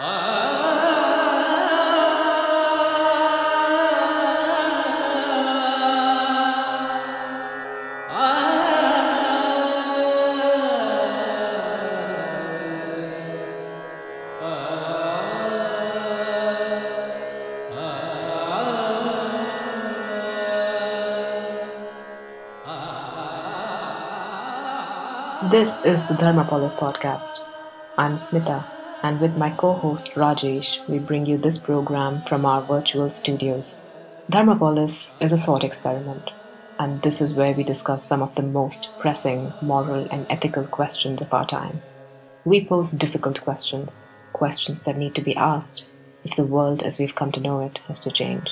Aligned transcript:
This 0.00 0.08
is 25.84 26.06
the 26.06 26.14
Dharmapolis 26.14 26.74
podcast. 26.74 27.42
I'm 27.98 28.16
Smitha, 28.16 28.64
and 29.02 29.20
with 29.20 29.36
my 29.36 29.50
co 29.50 29.72
host 29.72 30.12
Rajesh, 30.14 30.78
we 30.86 30.98
bring 30.98 31.24
you 31.24 31.38
this 31.38 31.58
program 31.58 32.20
from 32.22 32.44
our 32.44 32.60
virtual 32.62 33.08
studios. 33.08 33.80
Dharmapolis 34.30 35.08
is 35.20 35.32
a 35.32 35.38
thought 35.38 35.64
experiment, 35.64 36.30
and 36.78 37.00
this 37.02 37.20
is 37.20 37.32
where 37.32 37.52
we 37.52 37.62
discuss 37.62 38.04
some 38.04 38.22
of 38.22 38.34
the 38.34 38.42
most 38.42 38.90
pressing 38.98 39.52
moral 39.62 40.06
and 40.10 40.26
ethical 40.28 40.64
questions 40.64 41.22
of 41.22 41.32
our 41.32 41.46
time. 41.46 41.80
We 42.44 42.64
pose 42.64 42.90
difficult 42.90 43.40
questions, 43.40 43.94
questions 44.34 44.82
that 44.82 44.98
need 44.98 45.14
to 45.14 45.22
be 45.22 45.34
asked 45.34 45.84
if 46.24 46.36
the 46.36 46.44
world 46.44 46.82
as 46.82 46.98
we've 46.98 47.14
come 47.14 47.32
to 47.32 47.40
know 47.40 47.60
it 47.60 47.78
has 47.88 48.00
to 48.00 48.10
change. 48.10 48.50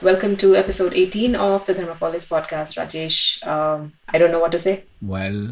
Welcome 0.00 0.36
to 0.36 0.56
episode 0.56 0.94
18 0.94 1.34
of 1.34 1.66
the 1.66 1.74
Dharmapolis 1.74 2.28
podcast, 2.28 2.78
Rajesh. 2.78 3.46
Um, 3.46 3.92
I 4.08 4.16
don't 4.16 4.30
know 4.30 4.38
what 4.38 4.52
to 4.52 4.58
say. 4.58 4.84
Well, 5.02 5.50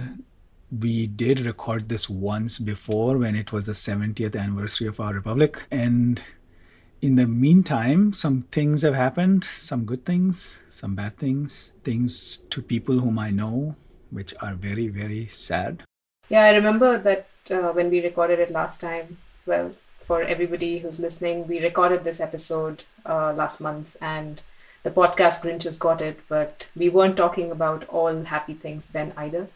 we 0.81 1.07
did 1.07 1.41
record 1.41 1.89
this 1.89 2.09
once 2.09 2.59
before 2.59 3.19
when 3.19 3.35
it 3.35 3.53
was 3.53 3.67
the 3.67 3.73
70th 3.73 4.37
anniversary 4.37 4.87
of 4.87 5.01
our 5.01 5.15
republic. 5.15 5.65
And 5.71 6.23
in 7.03 7.17
the 7.17 7.27
meantime, 7.27 8.13
some 8.13 8.43
things 8.53 8.83
have 8.83 8.95
happened 8.95 9.45
some 9.45 9.85
good 9.85 10.05
things, 10.05 10.59
some 10.67 10.95
bad 10.95 11.17
things, 11.17 11.73
things 11.85 12.39
to 12.51 12.63
people 12.63 13.01
whom 13.01 13.19
I 13.19 13.31
know, 13.31 13.77
which 14.11 14.35
are 14.41 14.55
very, 14.55 14.89
very 14.89 15.27
sad. 15.27 15.83
Yeah, 16.29 16.45
I 16.45 16.55
remember 16.55 16.99
that 16.99 17.29
uh, 17.51 17.73
when 17.73 17.91
we 17.91 18.03
recorded 18.03 18.41
it 18.41 18.51
last 18.51 18.81
time, 18.81 19.19
well, 19.47 19.73
for 19.99 20.23
everybody 20.23 20.79
who's 20.79 21.01
listening, 21.01 21.47
we 21.47 21.63
recorded 21.63 22.05
this 22.05 22.21
episode 22.21 22.85
uh, 23.05 23.33
last 23.33 23.61
month 23.61 23.97
and 24.01 24.41
the 24.83 24.91
podcast 24.91 25.43
Grinches 25.43 25.79
got 25.79 26.01
it, 26.01 26.21
but 26.29 26.67
we 26.77 26.89
weren't 26.89 27.17
talking 27.17 27.51
about 27.51 27.85
all 27.89 28.23
happy 28.25 28.55
things 28.55 28.89
then 28.89 29.13
either. 29.17 29.49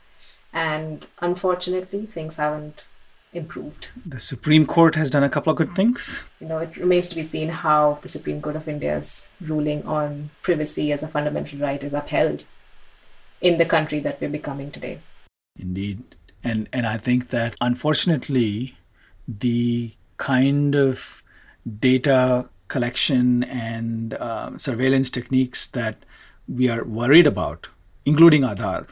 And 0.52 1.06
unfortunately, 1.20 2.06
things 2.06 2.36
haven't 2.36 2.86
improved. 3.32 3.88
The 4.04 4.18
Supreme 4.18 4.66
Court 4.66 4.96
has 4.96 5.10
done 5.10 5.22
a 5.22 5.28
couple 5.28 5.50
of 5.52 5.56
good 5.56 5.74
things. 5.74 6.24
You 6.40 6.48
know, 6.48 6.58
it 6.58 6.76
remains 6.76 7.08
to 7.08 7.14
be 7.14 7.22
seen 7.22 7.48
how 7.48 7.98
the 8.02 8.08
Supreme 8.08 8.42
Court 8.42 8.56
of 8.56 8.68
India's 8.68 9.32
ruling 9.40 9.84
on 9.84 10.30
privacy 10.42 10.92
as 10.92 11.02
a 11.02 11.08
fundamental 11.08 11.58
right 11.60 11.82
is 11.82 11.94
upheld 11.94 12.44
in 13.40 13.56
the 13.56 13.64
country 13.64 14.00
that 14.00 14.20
we're 14.20 14.30
becoming 14.30 14.70
today. 14.70 15.00
Indeed. 15.58 16.02
And 16.42 16.68
and 16.72 16.86
I 16.86 16.96
think 16.96 17.28
that 17.28 17.54
unfortunately 17.60 18.76
the 19.28 19.92
kind 20.16 20.74
of 20.74 21.22
data 21.78 22.48
collection 22.68 23.44
and 23.44 24.14
uh, 24.14 24.56
surveillance 24.56 25.10
techniques 25.10 25.66
that 25.66 26.04
we 26.48 26.68
are 26.68 26.84
worried 26.84 27.26
about, 27.26 27.68
including 28.04 28.42
Aadhaar, 28.42 28.86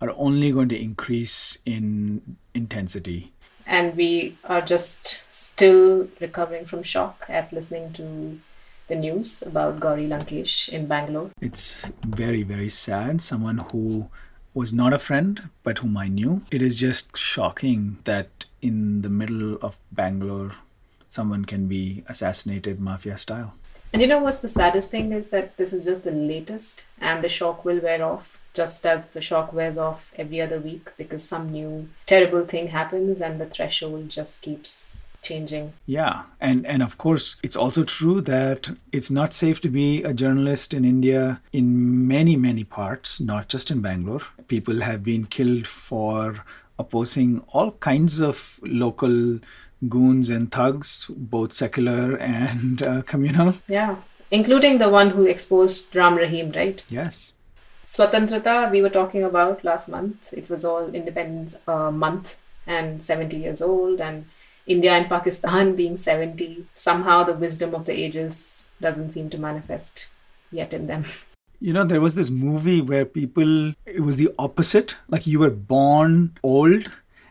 are 0.00 0.14
only 0.16 0.50
going 0.50 0.68
to 0.70 0.80
increase 0.80 1.58
in 1.66 2.36
intensity. 2.54 3.32
And 3.66 3.96
we 3.96 4.38
are 4.44 4.60
just 4.60 5.22
still 5.32 6.08
recovering 6.20 6.64
from 6.64 6.82
shock 6.82 7.26
at 7.28 7.52
listening 7.52 7.92
to 7.94 8.40
the 8.88 8.96
news 8.96 9.42
about 9.42 9.78
Gauri 9.78 10.08
Lankesh 10.08 10.68
in 10.68 10.86
Bangalore. 10.86 11.30
It's 11.40 11.86
very, 12.04 12.42
very 12.42 12.68
sad. 12.68 13.22
Someone 13.22 13.58
who 13.70 14.08
was 14.52 14.72
not 14.72 14.92
a 14.92 14.98
friend, 14.98 15.48
but 15.62 15.78
whom 15.78 15.96
I 15.96 16.08
knew. 16.08 16.42
It 16.50 16.60
is 16.60 16.78
just 16.80 17.16
shocking 17.16 17.98
that 18.04 18.46
in 18.60 19.02
the 19.02 19.08
middle 19.08 19.56
of 19.62 19.78
Bangalore, 19.92 20.56
someone 21.08 21.44
can 21.44 21.68
be 21.68 22.02
assassinated 22.08 22.80
mafia 22.80 23.16
style. 23.16 23.54
And 23.92 24.00
you 24.00 24.08
know 24.08 24.20
what's 24.20 24.38
the 24.38 24.48
saddest 24.48 24.90
thing 24.90 25.12
is 25.12 25.30
that 25.30 25.56
this 25.56 25.72
is 25.72 25.84
just 25.84 26.04
the 26.04 26.12
latest 26.12 26.86
and 27.00 27.24
the 27.24 27.28
shock 27.28 27.64
will 27.64 27.80
wear 27.80 28.04
off 28.04 28.40
just 28.54 28.86
as 28.86 29.12
the 29.14 29.20
shock 29.20 29.52
wears 29.52 29.78
off 29.78 30.12
every 30.16 30.40
other 30.40 30.60
week 30.60 30.90
because 30.96 31.24
some 31.24 31.50
new 31.50 31.88
terrible 32.06 32.44
thing 32.44 32.68
happens 32.68 33.20
and 33.20 33.40
the 33.40 33.46
threshold 33.46 34.08
just 34.08 34.42
keeps 34.42 35.08
changing. 35.22 35.72
Yeah. 35.86 36.22
And 36.40 36.66
and 36.66 36.82
of 36.82 36.98
course 36.98 37.36
it's 37.42 37.56
also 37.56 37.82
true 37.84 38.20
that 38.22 38.70
it's 38.92 39.10
not 39.10 39.32
safe 39.32 39.60
to 39.62 39.68
be 39.68 40.02
a 40.02 40.14
journalist 40.14 40.72
in 40.72 40.84
India 40.84 41.40
in 41.52 42.06
many 42.06 42.36
many 42.36 42.64
parts, 42.64 43.20
not 43.20 43.48
just 43.48 43.70
in 43.70 43.80
Bangalore. 43.80 44.22
People 44.48 44.80
have 44.80 45.02
been 45.02 45.26
killed 45.26 45.66
for 45.66 46.44
opposing 46.78 47.42
all 47.48 47.72
kinds 47.72 48.20
of 48.20 48.58
local 48.62 49.38
goons 49.88 50.28
and 50.28 50.50
thugs, 50.50 51.06
both 51.08 51.52
secular 51.52 52.16
and 52.16 52.82
uh, 52.82 53.02
communal. 53.02 53.54
Yeah, 53.68 53.96
including 54.30 54.78
the 54.78 54.88
one 54.88 55.10
who 55.10 55.26
exposed 55.26 55.94
Ram 55.94 56.16
Rahim, 56.16 56.52
right? 56.52 56.82
Yes. 56.88 57.34
Swatantrata, 57.84 58.70
we 58.70 58.82
were 58.82 58.90
talking 58.90 59.24
about 59.24 59.64
last 59.64 59.88
month. 59.88 60.32
It 60.32 60.48
was 60.48 60.64
all 60.64 60.94
Independence 60.94 61.56
uh, 61.66 61.90
Month 61.90 62.40
and 62.66 63.02
70 63.02 63.36
years 63.36 63.60
old, 63.60 64.00
and 64.00 64.26
India 64.66 64.92
and 64.92 65.08
Pakistan 65.08 65.74
being 65.80 65.96
70. 65.96 66.66
Somehow 66.74 67.24
the 67.24 67.32
wisdom 67.32 67.74
of 67.74 67.86
the 67.86 67.92
ages 67.92 68.70
doesn't 68.80 69.10
seem 69.10 69.28
to 69.30 69.38
manifest 69.38 70.08
yet 70.52 70.72
in 70.72 70.86
them. 70.86 71.04
You 71.62 71.74
know, 71.74 71.84
there 71.84 72.00
was 72.00 72.14
this 72.14 72.30
movie 72.30 72.80
where 72.80 73.04
people, 73.04 73.74
it 73.84 74.00
was 74.00 74.16
the 74.16 74.30
opposite. 74.38 74.96
Like 75.08 75.26
you 75.26 75.38
were 75.38 75.50
born 75.50 76.38
old 76.42 76.90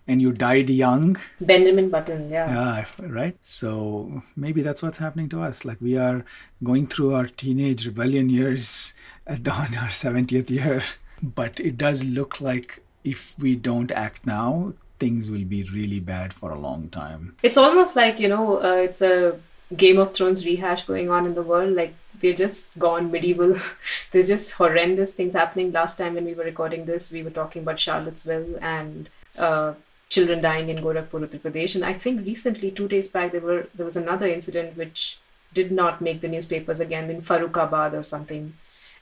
and 0.10 0.20
you 0.22 0.32
died 0.32 0.72
young. 0.72 1.18
Benjamin 1.40 1.90
Button, 1.90 2.32
yeah. 2.32 2.50
Yeah, 2.50 3.08
right. 3.08 3.38
So 3.42 4.24
maybe 4.36 4.64
that's 4.64 4.82
what's 4.82 4.98
happening 4.98 5.30
to 5.30 5.44
us. 5.44 5.64
Like 5.64 5.80
we 5.80 5.98
are 5.98 6.26
going 6.64 6.88
through 6.88 7.14
our 7.14 7.28
teenage 7.28 7.86
rebellion 7.86 8.28
years 8.28 8.96
at 9.28 9.44
dawn 9.44 9.78
our 9.78 9.90
70th 9.90 10.50
year. 10.50 10.82
But 11.22 11.60
it 11.60 11.78
does 11.78 12.04
look 12.04 12.42
like 12.42 12.82
if 13.04 13.38
we 13.38 13.56
don't 13.56 13.92
act 13.92 14.26
now, 14.26 14.74
things 15.00 15.30
will 15.30 15.46
be 15.46 15.64
really 15.64 16.00
bad 16.00 16.34
for 16.34 16.52
a 16.52 16.60
long 16.60 16.90
time. 16.90 17.36
It's 17.44 17.58
almost 17.58 17.96
like, 17.96 18.20
you 18.20 18.28
know, 18.28 18.64
uh, 18.64 18.78
it's 18.78 19.02
a 19.02 19.40
Game 19.78 20.00
of 20.00 20.16
Thrones 20.16 20.44
rehash 20.44 20.88
going 20.88 21.12
on 21.12 21.28
in 21.28 21.36
the 21.36 21.44
world. 21.44 21.76
Like 21.76 21.94
we're 22.20 22.34
just 22.34 22.78
gone 22.80 23.12
medieval. 23.12 23.56
There's 24.12 24.28
just 24.28 24.54
horrendous 24.54 25.14
things 25.14 25.36
happening. 25.36 25.72
Last 25.72 26.00
time 26.00 26.16
when 26.16 26.26
we 26.26 26.34
were 26.34 26.46
recording 26.46 26.86
this, 26.86 27.12
we 27.12 27.22
were 27.22 27.30
talking 27.30 27.62
about 27.62 27.78
Charlottesville 27.78 28.58
and 28.60 29.08
uh, 29.38 29.76
children 30.20 30.42
dying 30.42 30.70
in 30.70 30.84
Gorakhpur, 30.84 31.26
Uttar 31.26 31.42
Pradesh. 31.46 31.76
And 31.76 31.86
I 31.86 31.94
think 31.94 32.26
recently, 32.26 32.72
two 32.72 32.88
days 32.88 33.08
back, 33.08 33.32
there 33.32 33.48
were 33.50 33.68
there 33.74 33.86
was 33.86 33.98
another 34.04 34.28
incident 34.28 34.78
which 34.84 35.20
did 35.60 35.72
not 35.72 36.02
make 36.08 36.22
the 36.22 36.32
newspapers 36.34 36.80
again 36.80 37.10
in 37.10 37.22
Farrukhabad 37.22 37.94
or 38.00 38.04
something. 38.04 38.54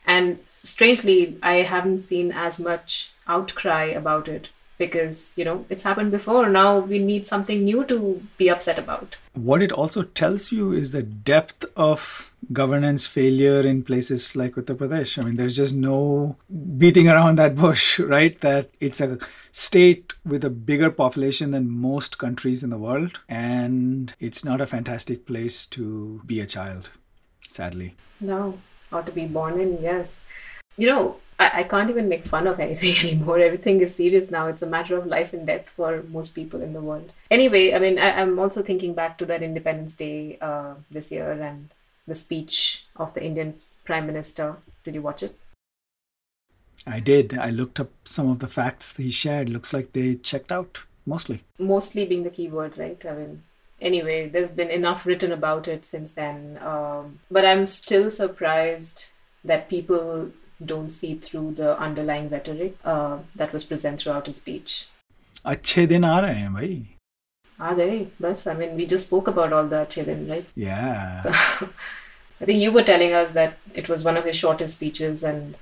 And 0.06 0.40
strangely, 0.46 1.38
I 1.44 1.56
haven't 1.74 2.00
seen 2.00 2.32
as 2.32 2.60
much 2.68 3.12
outcry 3.28 3.86
about 4.02 4.30
it 4.36 4.50
because 4.78 5.38
you 5.38 5.46
know 5.46 5.66
it's 5.70 5.84
happened 5.84 6.12
before. 6.12 6.50
Now 6.50 6.80
we 6.80 7.00
need 7.00 7.26
something 7.26 7.64
new 7.64 7.84
to 7.86 8.22
be 8.38 8.50
upset 8.50 8.80
about. 8.80 9.16
What 9.34 9.62
it 9.62 9.72
also 9.72 10.04
tells 10.04 10.52
you 10.52 10.72
is 10.72 10.92
the 10.92 11.04
depth 11.04 11.66
of 11.76 12.34
governance 12.54 13.06
failure 13.08 13.62
in 13.62 13.84
places 13.84 14.36
like 14.36 14.56
uttar 14.56 14.76
pradesh. 14.76 15.18
I 15.18 15.26
mean 15.26 15.38
there's 15.38 15.56
just 15.56 15.74
no 15.74 16.38
beating 16.78 17.10
around 17.10 17.38
that 17.38 17.56
bush 17.56 18.00
right? 18.16 18.40
That 18.42 18.70
it's 18.80 19.02
a 19.02 19.18
state 19.52 20.14
with 20.26 20.44
a 20.46 20.50
bigger 20.50 20.92
population 20.92 21.52
than 21.52 21.70
most 21.70 22.18
countries 22.18 22.64
in 22.64 22.70
the 22.70 22.78
world 22.78 23.20
and 23.28 24.14
it's 24.20 24.46
not 24.46 24.62
a 24.62 24.68
fantastic 24.68 25.26
place 25.26 25.66
to 25.78 26.22
be 26.26 26.40
a 26.40 26.46
child 26.46 26.92
sadly. 27.48 27.96
No 28.20 28.60
or 28.92 29.02
to 29.02 29.12
be 29.12 29.26
born 29.26 29.60
in 29.60 29.82
yes. 29.82 30.26
You 30.78 30.88
know 30.88 31.16
I, 31.40 31.60
I 31.60 31.64
can't 31.64 31.90
even 31.90 32.10
make 32.10 32.24
fun 32.24 32.48
of 32.48 32.60
anything 32.60 32.96
anymore. 33.08 33.40
Everything 33.40 33.82
is 33.82 33.96
serious 33.96 34.32
now. 34.32 34.48
It's 34.48 34.62
a 34.62 34.68
matter 34.68 34.98
of 34.98 35.06
life 35.06 35.34
and 35.34 35.46
death 35.46 35.70
for 35.70 36.04
most 36.10 36.30
people 36.30 36.62
in 36.62 36.74
the 36.74 36.82
world. 36.82 37.12
Anyway, 37.30 37.74
I 37.74 37.80
mean, 37.80 38.00
I, 38.00 38.22
am 38.22 38.40
also 38.40 38.62
thinking 38.62 38.94
back 38.94 39.18
to 39.20 39.26
that 39.26 39.44
Independence 39.44 39.96
Day 39.96 40.38
uh, 40.42 40.76
this 40.90 41.12
year 41.12 41.32
and 41.32 41.70
the 42.08 42.16
speech 42.16 42.86
of 42.96 43.14
the 43.14 43.24
Indian 43.24 43.56
Prime 43.86 44.08
Minister. 44.08 44.58
Did 44.84 44.96
you 44.96 45.02
watch 45.02 45.24
it? 45.24 45.36
I 46.86 47.00
did. 47.00 47.38
I 47.38 47.50
looked 47.50 47.80
up 47.80 47.90
some 48.06 48.30
of 48.30 48.40
the 48.40 48.48
facts 48.48 48.96
he 48.96 49.10
shared. 49.10 49.50
Looks 49.50 49.74
like 49.74 49.92
they 49.92 50.16
checked 50.16 50.52
out 50.52 50.86
mostly. 51.06 51.44
Mostly 51.60 52.06
being 52.06 52.24
the 52.24 52.30
key 52.30 52.48
word, 52.48 52.78
right? 52.78 53.04
I 53.06 53.14
mean, 53.14 53.44
anyway, 53.82 54.30
there's 54.30 54.52
been 54.52 54.70
enough 54.70 55.06
written 55.06 55.32
about 55.32 55.68
it 55.68 55.86
since 55.86 56.14
then. 56.14 56.60
Um, 56.62 57.20
but 57.30 57.46
I'm 57.46 57.68
still 57.68 58.10
surprised 58.10 59.08
that 59.44 59.70
people 59.70 60.32
don't 60.73 60.91
see 60.91 61.15
through 61.27 61.53
the 61.61 61.77
underlying 61.87 62.29
rhetoric 62.31 62.75
uh, 62.85 63.19
that 63.37 63.53
was 63.53 63.65
present 63.65 64.01
throughout 64.01 64.27
his 64.33 64.37
speech. 64.37 64.75
अच्छे 65.47 65.87
दिन 65.87 66.05
आ 66.05 66.19
रहे 66.21 66.35
हैं 66.41 66.53
भाई 66.55 66.75
आ 67.61 67.73
गए 67.75 67.99
बस 68.23 68.47
I 68.49 68.55
mean 68.59 68.77
we 68.81 68.87
just 68.93 69.07
spoke 69.09 69.29
about 69.33 69.53
all 69.53 69.69
the 69.73 69.81
अच्छे 69.87 70.05
दिन 70.05 70.27
right 70.31 70.53
Yeah. 70.67 71.33
I 72.43 72.45
think 72.45 72.61
you 72.61 72.73
were 72.73 72.83
telling 72.83 73.13
us 73.13 73.33
that 73.33 73.59
it 73.81 73.89
was 73.89 74.05
one 74.05 74.17
of 74.17 74.25
his 74.25 74.37
shortest 74.37 74.77
speeches, 74.77 75.21
and 75.23 75.55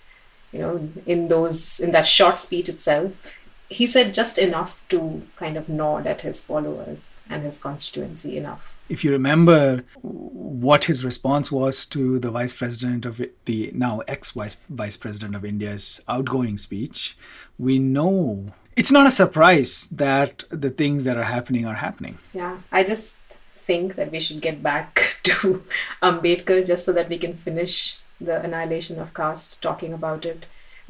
you 0.52 0.61
know, 0.61 0.88
in 1.14 1.28
those 1.28 1.58
in 1.87 1.90
that 1.96 2.06
short 2.06 2.38
speech 2.38 2.70
itself, 2.75 3.26
he 3.69 3.87
said 3.94 4.14
just 4.19 4.38
enough 4.38 4.72
to 4.94 5.00
kind 5.40 5.58
of 5.62 5.69
nod 5.69 6.06
at 6.06 6.22
his 6.22 6.43
followers 6.44 7.05
and 7.28 7.43
his 7.49 7.58
constituency 7.58 8.37
enough. 8.38 8.70
if 8.89 9.03
you 9.03 9.11
remember 9.11 9.83
what 10.01 10.85
his 10.85 11.03
response 11.03 11.51
was 11.51 11.85
to 11.87 12.19
the 12.19 12.31
vice 12.31 12.57
president 12.57 13.05
of 13.05 13.21
the 13.45 13.71
now 13.73 14.01
ex 14.07 14.31
vice 14.31 14.97
president 14.97 15.35
of 15.35 15.43
India's 15.43 16.03
outgoing 16.07 16.57
speech, 16.57 17.17
we 17.57 17.79
know 17.79 18.53
it's 18.75 18.91
not 18.91 19.07
a 19.07 19.11
surprise 19.11 19.87
that 19.87 20.43
the 20.49 20.69
things 20.69 21.05
that 21.05 21.17
are 21.17 21.23
happening 21.23 21.65
are 21.65 21.75
happening. 21.75 22.17
Yeah, 22.33 22.57
I 22.71 22.83
just 22.83 23.39
think 23.55 23.95
that 23.95 24.11
we 24.11 24.19
should 24.19 24.41
get 24.41 24.61
back 24.61 25.17
to 25.23 25.63
Ambedkar 26.03 26.65
just 26.65 26.85
so 26.85 26.93
that 26.93 27.09
we 27.09 27.17
can 27.17 27.33
finish 27.33 27.99
the 28.19 28.41
annihilation 28.41 28.99
of 28.99 29.13
caste, 29.13 29.61
talking 29.61 29.93
about 29.93 30.25
it. 30.25 30.45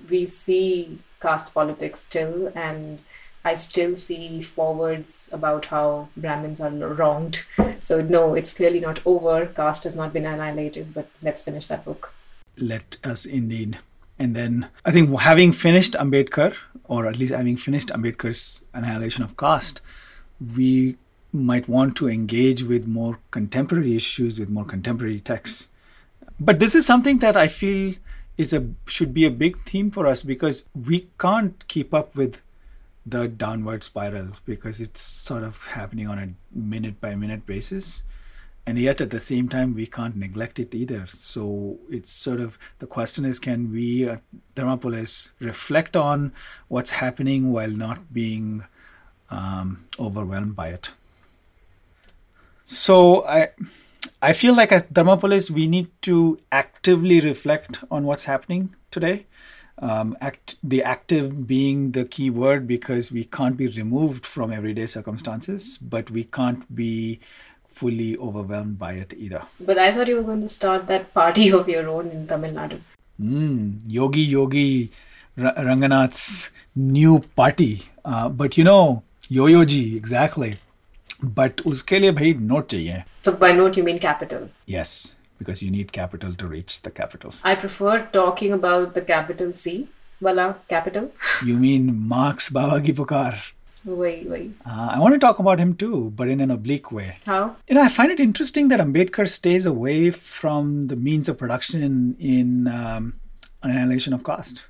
We 0.09 0.25
see 0.25 1.00
caste 1.21 1.53
politics 1.53 2.01
still, 2.01 2.51
and 2.56 3.00
I 3.45 3.53
still 3.53 3.95
see 3.95 4.42
forwards 4.42 5.30
about 5.31 5.65
how 5.65 6.09
Brahmins 6.18 6.59
are 6.59 6.71
wronged. 6.71 7.45
So, 7.77 8.01
no, 8.01 8.33
it's 8.33 8.57
clearly 8.57 8.80
not 8.80 9.00
over. 9.06 9.45
Caste 9.45 9.83
has 9.83 9.95
not 9.95 10.12
been 10.12 10.25
annihilated, 10.25 10.95
but 10.95 11.07
let's 11.21 11.44
finish 11.44 11.68
that 11.68 11.86
book. 11.86 12.12
Let 12.57 12.97
us 13.03 13.25
indeed. 13.25 13.77
And 14.18 14.36
then 14.36 14.69
I 14.83 14.92
think 14.92 15.19
having 15.19 15.51
finished 15.51 15.94
Ambedkar, 15.94 16.56
or 16.86 17.06
at 17.06 17.19
least 17.19 17.33
having 17.33 17.56
finished 17.56 17.89
Ambedkar's 17.89 18.65
annihilation 18.74 19.24
of 19.24 19.38
caste, 19.38 19.80
we 20.56 20.97
might 21.31 21.69
want 21.69 21.95
to 21.97 22.09
engage 22.09 22.63
with 22.63 22.88
more 22.88 23.19
contemporary 23.30 23.95
issues 23.95 24.39
with 24.39 24.50
more 24.50 24.65
contemporary 24.65 25.19
texts. 25.19 25.68
But 26.39 26.59
this 26.59 26.74
is 26.74 26.86
something 26.86 27.19
that 27.19 27.38
I 27.38 27.47
feel 27.47 27.94
is 28.38 28.53
a 28.53 28.68
should 28.88 29.13
be 29.13 29.25
a 29.25 29.31
big 29.31 29.57
theme 29.59 29.92
for 29.92 30.07
us 30.07 30.21
because 30.21 30.68
we 30.74 31.07
can't 31.19 31.65
keep 31.68 31.94
up 31.94 32.15
with 32.15 32.42
the 33.06 33.28
downward 33.28 33.84
spiral 33.84 34.30
because 34.46 34.81
it's 34.81 35.02
sort 35.02 35.44
of 35.44 35.68
happening 35.68 36.07
on 36.07 36.18
a 36.18 36.57
minute 36.57 37.00
by 37.00 37.16
minute 37.16 37.46
basis. 37.46 38.04
And 38.68 38.80
yet 38.80 39.00
at 39.00 39.12
the 39.12 39.19
same 39.19 39.48
time 39.48 39.75
we 39.75 39.86
can't 39.86 40.16
neglect 40.16 40.60
it 40.60 40.74
either. 40.74 41.06
So 41.07 41.78
it's 41.90 42.12
sort 42.12 42.40
of 42.40 42.57
the 42.80 42.88
question 42.88 43.24
is 43.24 43.38
can 43.38 43.72
we 43.72 44.10
at 44.10 44.24
Dharmapolis 44.56 45.31
reflect 45.40 45.96
on 45.96 46.34
what's 46.68 46.92
happening 46.92 47.52
while 47.52 47.69
not 47.69 48.12
being 48.12 48.63
um, 49.30 49.86
overwhelmed 50.00 50.56
by 50.56 50.69
it? 50.69 50.92
So 52.63 53.24
i 53.28 53.50
i 54.22 54.34
feel 54.34 54.56
like 54.56 54.72
at 54.72 54.92
Dharmapolis 54.92 55.52
we 55.52 55.68
need 55.68 55.90
to 56.02 56.40
actively 56.52 57.19
reflect 57.22 57.84
on 57.92 58.06
what's 58.06 58.25
happening 58.25 58.74
today 58.90 59.25
um, 59.79 60.17
act, 60.21 60.56
the 60.62 60.82
active 60.82 61.47
being 61.47 61.93
the 61.93 62.05
key 62.05 62.31
word 62.31 62.67
because 62.67 63.11
we 63.11 63.25
can't 63.25 63.56
be 63.56 63.69
removed 63.69 64.27
from 64.27 64.53
everyday 64.53 64.87
circumstances 64.87 65.79
but 65.79 66.11
we 66.11 66.25
can't 66.25 66.75
be 66.75 67.21
fully 67.67 68.17
overwhelmed 68.19 68.79
by 68.79 68.94
it 68.94 69.15
either. 69.17 69.43
But 69.61 69.79
I 69.79 69.93
thought 69.93 70.09
you 70.09 70.17
were 70.17 70.23
going 70.23 70.43
to 70.43 70.49
start 70.49 70.87
that 70.88 71.15
party 71.15 71.53
of 71.53 71.69
your 71.69 71.88
own 71.88 72.09
in 72.09 72.27
Tamil 72.27 72.53
Nadu. 72.53 72.81
Mm, 73.21 73.81
Yogi 73.87 74.23
Yogi 74.23 74.91
R- 75.38 75.55
Ranganath's 75.65 76.50
new 76.75 77.21
party. 77.37 77.82
Uh, 78.05 78.29
but 78.29 78.59
you 78.59 78.65
know, 78.65 79.03
Yo-Yo 79.29 79.65
ji, 79.65 79.97
exactly. 79.97 80.55
But 81.23 81.62
उसके 81.67 81.99
लिए 81.99 82.12
भाई 82.12 82.35
note 82.35 82.67
चाहिए. 82.71 83.05
So, 83.25 83.32
by 83.43 83.53
note, 83.53 83.77
you 83.77 83.85
mean 83.85 84.00
capital. 84.00 84.49
Yes, 84.67 85.15
because 85.45 85.62
you 85.63 85.71
need 85.71 85.92
capital 85.92 86.33
to 86.36 86.47
reach 86.47 86.81
the 86.81 86.92
capital. 86.92 87.33
I 87.44 87.56
prefer 87.56 88.07
talking 88.12 88.51
about 88.51 88.95
the 88.95 89.01
capital 89.01 89.51
C, 89.53 89.88
wala 90.19 90.57
capital. 90.68 91.12
You 91.44 91.57
mean 91.57 92.07
Marx 92.07 92.50
Baba 92.50 92.81
Pukar. 92.81 93.51
Wait, 93.86 94.27
wait. 94.27 94.51
Uh, 94.65 94.89
I 94.94 95.00
want 95.00 95.13
to 95.13 95.19
talk 95.19 95.38
about 95.38 95.59
him 95.59 95.75
too, 95.75 96.12
but 96.15 96.27
in 96.27 96.42
an 96.42 96.50
oblique 96.50 96.92
way. 96.92 97.18
How? 97.25 97.56
You 97.68 97.75
know, 97.75 97.83
I 97.83 97.88
find 97.88 98.12
it 98.12 98.19
interesting 98.19 98.69
that 98.69 98.80
Ambedkar 98.80 99.27
stays 99.30 99.68
away 99.68 100.09
from 100.09 100.88
the 100.94 100.95
means 100.95 101.30
of 101.30 101.38
production 101.38 102.15
in, 102.19 102.68
um, 102.68 103.19
annihilation 103.62 104.13
of 104.13 104.24
caste. 104.24 104.69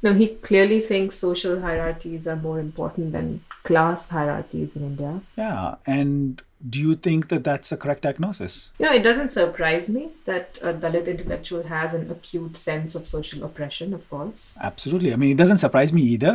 No, 0.00 0.14
he 0.14 0.28
clearly 0.28 0.80
thinks 0.80 1.16
social 1.16 1.60
hierarchies 1.60 2.28
are 2.28 2.36
more 2.36 2.60
important 2.60 3.10
than 3.10 3.40
class 3.68 4.10
hierarchies 4.16 4.76
in 4.76 4.84
India. 4.90 5.20
Yeah, 5.36 5.76
and 5.86 6.42
do 6.74 6.80
you 6.80 6.94
think 7.06 7.28
that 7.28 7.44
that's 7.44 7.70
a 7.70 7.76
correct 7.76 8.02
diagnosis? 8.02 8.70
You 8.78 8.86
know, 8.86 8.94
it 9.00 9.02
doesn't 9.02 9.30
surprise 9.30 9.88
me 9.88 10.08
that 10.24 10.58
a 10.60 10.72
Dalit 10.72 11.06
intellectual 11.06 11.62
has 11.64 11.94
an 11.94 12.10
acute 12.10 12.56
sense 12.56 12.94
of 12.94 13.06
social 13.06 13.44
oppression, 13.44 13.94
of 13.94 14.08
course. 14.10 14.56
Absolutely. 14.60 15.12
I 15.12 15.16
mean, 15.16 15.30
it 15.30 15.36
doesn't 15.36 15.58
surprise 15.58 15.92
me 15.92 16.02
either. 16.02 16.34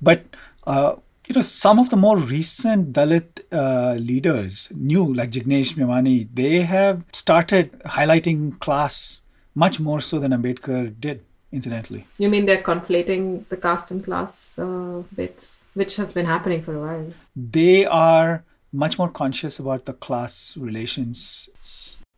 But, 0.00 0.24
uh, 0.66 0.94
you 1.26 1.34
know, 1.34 1.40
some 1.42 1.78
of 1.78 1.90
the 1.90 1.96
more 1.96 2.18
recent 2.18 2.92
Dalit 2.92 3.40
uh, 3.50 3.94
leaders, 3.94 4.70
new, 4.76 5.12
like 5.12 5.30
Jignesh 5.30 5.72
Mevani, 5.74 6.28
they 6.32 6.62
have 6.62 7.04
started 7.12 7.72
highlighting 7.98 8.58
class 8.60 9.22
much 9.54 9.80
more 9.80 10.00
so 10.00 10.18
than 10.18 10.32
Ambedkar 10.32 10.94
did, 11.00 11.22
incidentally. 11.54 12.06
You 12.18 12.28
mean 12.28 12.46
they're 12.46 12.62
conflating 12.62 13.48
the 13.48 13.56
caste 13.56 13.90
and 13.90 14.04
class 14.04 14.58
uh, 14.58 15.02
bits, 15.14 15.66
which 15.74 15.96
has 15.96 16.12
been 16.12 16.26
happening 16.26 16.60
for 16.62 16.74
a 16.74 16.80
while? 16.80 17.12
They 17.36 17.86
are 17.86 18.44
much 18.72 18.98
more 18.98 19.08
conscious 19.08 19.58
about 19.60 19.84
the 19.84 19.92
class 19.92 20.56
relations 20.56 21.48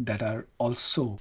that 0.00 0.22
are 0.22 0.46
also 0.58 1.18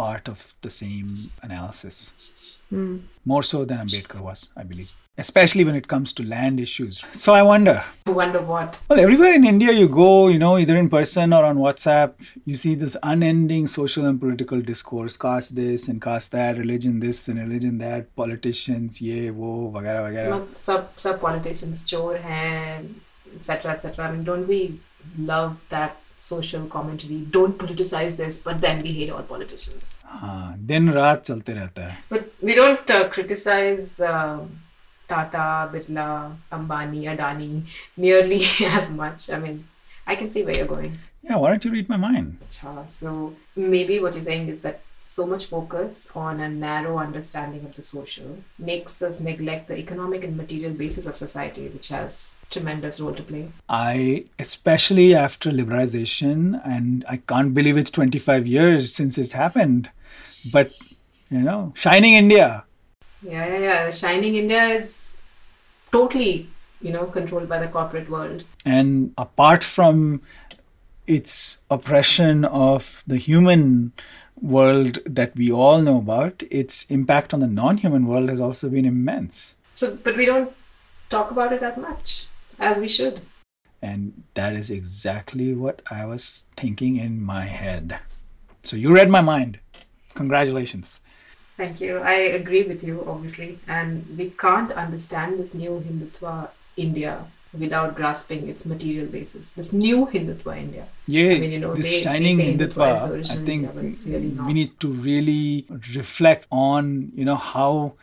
part 0.00 0.28
of 0.34 0.40
the 0.64 0.72
same 0.82 1.08
analysis. 1.46 2.62
Hmm. 2.70 2.96
More 3.32 3.44
so 3.52 3.58
than 3.68 3.78
Ambedkar 3.84 4.20
was, 4.28 4.40
I 4.60 4.62
believe. 4.70 4.92
Especially 5.24 5.64
when 5.68 5.76
it 5.80 5.86
comes 5.92 6.14
to 6.18 6.22
land 6.34 6.58
issues. 6.66 6.94
So 7.24 7.34
I 7.40 7.42
wonder. 7.42 7.76
I 8.06 8.12
wonder 8.22 8.40
what. 8.52 8.78
Well, 8.88 9.00
everywhere 9.06 9.34
in 9.34 9.44
India 9.52 9.72
you 9.80 9.88
go, 9.88 10.12
you 10.34 10.38
know, 10.44 10.54
either 10.62 10.76
in 10.82 10.88
person 10.88 11.34
or 11.38 11.44
on 11.50 11.58
WhatsApp, 11.66 12.12
you 12.46 12.54
see 12.62 12.74
this 12.82 12.96
unending 13.12 13.66
social 13.66 14.06
and 14.10 14.18
political 14.24 14.60
discourse. 14.72 15.18
Caste 15.26 15.54
this 15.62 15.88
and 15.88 16.00
caste 16.08 16.32
that, 16.32 16.56
religion 16.64 17.00
this 17.06 17.28
and 17.28 17.38
religion 17.46 17.76
that, 17.84 18.14
politicians, 18.22 19.02
ye, 19.06 19.30
wo, 19.30 19.70
vagara, 19.74 20.02
vagara. 20.06 20.38
Sub 20.66 20.88
sub 21.04 21.20
politicians 21.26 21.84
chor 21.90 22.16
hai, 22.28 22.84
etc. 23.36 23.72
etc. 23.72 24.08
I 24.08 24.12
mean, 24.12 24.24
don't 24.30 24.48
we 24.54 24.62
love 25.34 25.56
that 25.74 25.96
social 26.19 26.65
commentary? 26.75 27.17
Don't 27.31 27.57
politicize 27.63 28.15
this, 28.17 28.41
but 28.43 28.61
then 28.61 28.81
we 28.81 28.91
hate 28.99 29.09
all 29.15 29.23
politicians. 29.33 29.95
हाँ 30.21 30.55
दिन 30.71 30.89
रात 30.93 31.23
चलते 31.25 31.53
रहता 31.53 31.87
है 31.87 31.97
But 32.09 32.29
we 32.49 32.55
don't 32.61 32.89
uh, 32.99 33.01
criticize 33.17 33.99
uh, 33.99 34.39
Tata, 35.07 35.69
Birla, 35.73 36.07
Ambani, 36.51 37.03
Adani 37.15 37.61
nearly 37.97 38.41
as 38.71 38.89
much. 39.01 39.29
I 39.29 39.39
mean, 39.39 39.59
I 40.07 40.15
can 40.15 40.29
see 40.35 40.43
where 40.43 40.57
you're 40.57 40.71
going. 40.71 40.97
Yeah, 41.23 41.37
why 41.37 41.49
don't 41.51 41.65
you 41.65 41.71
read 41.71 41.87
my 41.89 41.97
mind? 41.97 42.37
Acha, 42.47 42.87
So 42.89 43.33
maybe 43.55 43.99
what 43.99 44.13
you're 44.13 44.21
saying 44.29 44.47
is 44.47 44.61
that 44.61 44.81
so 45.00 45.26
much 45.26 45.46
focus 45.46 46.14
on 46.14 46.40
a 46.40 46.48
narrow 46.48 46.98
understanding 46.98 47.64
of 47.64 47.74
the 47.74 47.82
social 47.82 48.38
makes 48.58 49.00
us 49.00 49.20
neglect 49.20 49.68
the 49.68 49.76
economic 49.78 50.24
and 50.24 50.36
material 50.36 50.72
basis 50.72 51.06
of 51.06 51.16
society, 51.16 51.68
which 51.68 51.88
has 51.88 52.40
tremendous 52.50 53.00
role 53.00 53.14
to 53.14 53.22
play. 53.22 53.48
I, 53.68 54.26
especially 54.38 55.14
after 55.14 55.50
liberalization, 55.50 56.60
and 56.64 57.04
I 57.08 57.16
can't 57.16 57.54
believe 57.54 57.76
it's 57.76 57.90
25 57.90 58.46
years 58.46 58.94
since 58.94 59.16
it's 59.16 59.32
happened, 59.32 59.90
but 60.52 60.72
you 61.30 61.40
know, 61.42 61.72
shining 61.76 62.14
India. 62.14 62.64
Yeah, 63.22 63.46
yeah, 63.46 63.58
yeah. 63.58 63.84
The 63.84 63.92
Shining 63.92 64.36
India 64.36 64.64
is 64.64 65.16
totally, 65.92 66.48
you 66.80 66.92
know, 66.92 67.06
controlled 67.06 67.48
by 67.48 67.58
the 67.58 67.68
corporate 67.68 68.08
world. 68.08 68.44
And 68.64 69.12
apart 69.18 69.62
from 69.62 70.22
its 71.06 71.58
oppression 71.70 72.44
of 72.44 73.02
the 73.06 73.16
human 73.16 73.92
world 74.40 74.98
that 75.04 75.36
we 75.36 75.50
all 75.52 75.80
know 75.80 75.98
about, 75.98 76.42
its 76.50 76.90
impact 76.90 77.34
on 77.34 77.40
the 77.40 77.46
non 77.46 77.78
human 77.78 78.06
world 78.06 78.28
has 78.28 78.40
also 78.40 78.68
been 78.68 78.84
immense. 78.84 79.54
So, 79.74 79.96
but 79.96 80.16
we 80.16 80.26
don't 80.26 80.52
talk 81.08 81.30
about 81.30 81.52
it 81.52 81.62
as 81.62 81.76
much 81.76 82.26
as 82.58 82.80
we 82.80 82.88
should. 82.88 83.20
And 83.82 84.24
that 84.34 84.54
is 84.54 84.70
exactly 84.70 85.54
what 85.54 85.82
I 85.90 86.04
was 86.04 86.44
thinking 86.56 86.96
in 86.96 87.22
my 87.22 87.46
head. 87.46 87.98
So 88.62 88.76
you 88.76 88.92
read 88.92 89.08
my 89.08 89.22
mind. 89.22 89.58
Congratulations. 90.14 91.00
Thank 91.56 91.80
you. 91.80 91.98
I 91.98 92.14
agree 92.14 92.64
with 92.64 92.82
you, 92.82 93.04
obviously. 93.06 93.58
And 93.66 94.06
we 94.16 94.30
can't 94.30 94.72
understand 94.72 95.38
this 95.38 95.54
new 95.54 95.82
Hindutva 95.86 96.50
India 96.76 97.26
without 97.58 97.94
grasping 97.96 98.48
its 98.48 98.64
material 98.64 99.06
basis. 99.06 99.52
This 99.52 99.72
new 99.72 100.06
Hindutva 100.06 100.56
India. 100.58 100.86
Yeah, 101.06 101.30
I 101.32 101.38
mean, 101.40 101.50
you 101.50 101.58
know, 101.58 101.74
this 101.74 101.90
they- 101.90 101.96
they 101.96 102.02
shining 102.02 102.36
say 102.36 102.52
Hindutva 102.54 102.88
Hindutva, 102.94 103.30
I 103.30 103.36
think 103.44 103.64
India, 103.64 103.70
really 104.06 104.28
we 104.46 104.52
need 104.52 104.78
to 104.80 104.88
really 104.88 105.66
reflect 105.94 106.46
on, 106.50 107.10
you 107.14 107.24
know, 107.24 107.36
how 107.36 107.94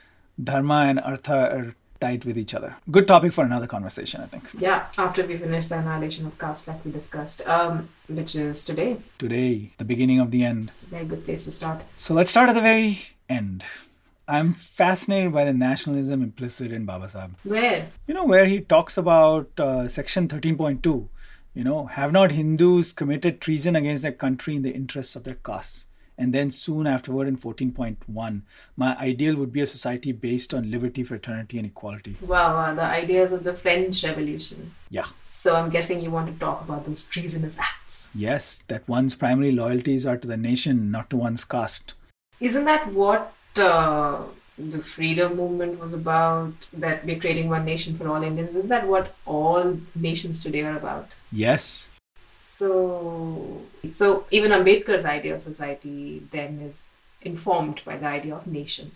dharma 0.43 0.85
and 0.89 0.99
artha 0.99 1.33
are 1.57 1.75
tied 1.99 2.25
with 2.25 2.37
each 2.37 2.53
other. 2.53 2.75
Good 2.91 3.07
topic 3.07 3.33
for 3.33 3.43
another 3.43 3.65
conversation, 3.65 4.21
I 4.21 4.27
think. 4.27 4.43
Yeah, 4.59 4.85
after 4.99 5.25
we 5.25 5.35
finish 5.37 5.65
the 5.65 5.79
annihilation 5.79 6.27
of 6.27 6.37
caste, 6.37 6.67
like 6.67 6.83
we 6.85 6.91
discussed, 6.91 7.47
um, 7.47 7.89
which 8.07 8.35
is 8.35 8.63
today. 8.63 8.97
Today, 9.17 9.71
the 9.77 9.85
beginning 9.85 10.19
of 10.19 10.29
the 10.31 10.43
end. 10.43 10.69
It's 10.69 10.83
a 10.83 10.87
very 10.87 11.05
good 11.05 11.25
place 11.25 11.45
to 11.45 11.51
start. 11.51 11.81
So 11.95 12.13
let's 12.13 12.29
start 12.29 12.49
at 12.49 12.53
the 12.53 12.61
very 12.61 12.99
end. 13.29 13.63
I'm 14.27 14.53
fascinated 14.53 15.31
by 15.31 15.45
the 15.45 15.53
nationalism 15.53 16.21
implicit 16.21 16.73
in 16.73 16.83
Baba 16.83 17.07
Sahib. 17.07 17.35
Where? 17.43 17.87
You 18.07 18.13
know, 18.13 18.25
where 18.25 18.45
he 18.45 18.59
talks 18.59 18.97
about 18.97 19.49
uh, 19.57 19.87
section 19.87 20.27
13.2, 20.27 21.07
you 21.53 21.63
know, 21.63 21.85
have 21.85 22.11
not 22.11 22.33
Hindus 22.33 22.91
committed 22.91 23.39
treason 23.39 23.77
against 23.77 24.03
their 24.03 24.11
country 24.11 24.57
in 24.57 24.63
the 24.63 24.71
interests 24.71 25.15
of 25.15 25.23
their 25.23 25.35
caste? 25.35 25.87
And 26.17 26.33
then 26.33 26.51
soon 26.51 26.87
afterward 26.87 27.27
in 27.27 27.37
14.1, 27.37 28.41
my 28.75 28.97
ideal 28.97 29.35
would 29.37 29.53
be 29.53 29.61
a 29.61 29.67
society 29.67 30.11
based 30.11 30.53
on 30.53 30.71
liberty, 30.71 31.03
fraternity, 31.03 31.57
and 31.57 31.67
equality. 31.67 32.17
Wow, 32.19 32.55
wow, 32.55 32.73
the 32.73 32.81
ideas 32.81 33.31
of 33.31 33.43
the 33.43 33.53
French 33.53 34.03
Revolution. 34.03 34.73
Yeah. 34.89 35.05
So 35.23 35.55
I'm 35.55 35.69
guessing 35.69 36.01
you 36.01 36.09
want 36.09 36.33
to 36.33 36.39
talk 36.39 36.61
about 36.61 36.85
those 36.85 37.07
treasonous 37.07 37.59
acts. 37.59 38.09
Yes, 38.15 38.63
that 38.67 38.87
one's 38.89 39.13
primary 39.15 39.51
loyalties 39.51 40.05
are 40.07 40.17
to 40.17 40.27
the 40.27 40.37
nation, 40.37 40.89
not 40.89 41.11
to 41.11 41.17
one's 41.17 41.45
caste. 41.45 41.93
Isn't 42.39 42.65
that 42.65 42.91
what 42.91 43.33
uh, 43.59 44.21
the 44.57 44.79
freedom 44.79 45.37
movement 45.37 45.79
was 45.79 45.93
about? 45.93 46.53
That 46.73 47.05
we're 47.05 47.19
creating 47.19 47.49
one 47.49 47.65
nation 47.65 47.95
for 47.95 48.07
all 48.07 48.23
Indians. 48.23 48.49
Isn't 48.55 48.69
that 48.69 48.87
what 48.87 49.15
all 49.25 49.79
nations 49.95 50.41
today 50.41 50.61
are 50.61 50.77
about? 50.77 51.09
Yes. 51.31 51.89
So, 52.23 53.61
so 53.93 54.25
even 54.31 54.51
Ambedkar's 54.51 55.05
idea 55.05 55.35
of 55.35 55.41
society 55.41 56.23
then 56.31 56.59
is 56.59 56.97
informed 57.21 57.81
by 57.85 57.97
the 57.97 58.07
idea 58.07 58.35
of 58.35 58.47
nation. 58.47 58.91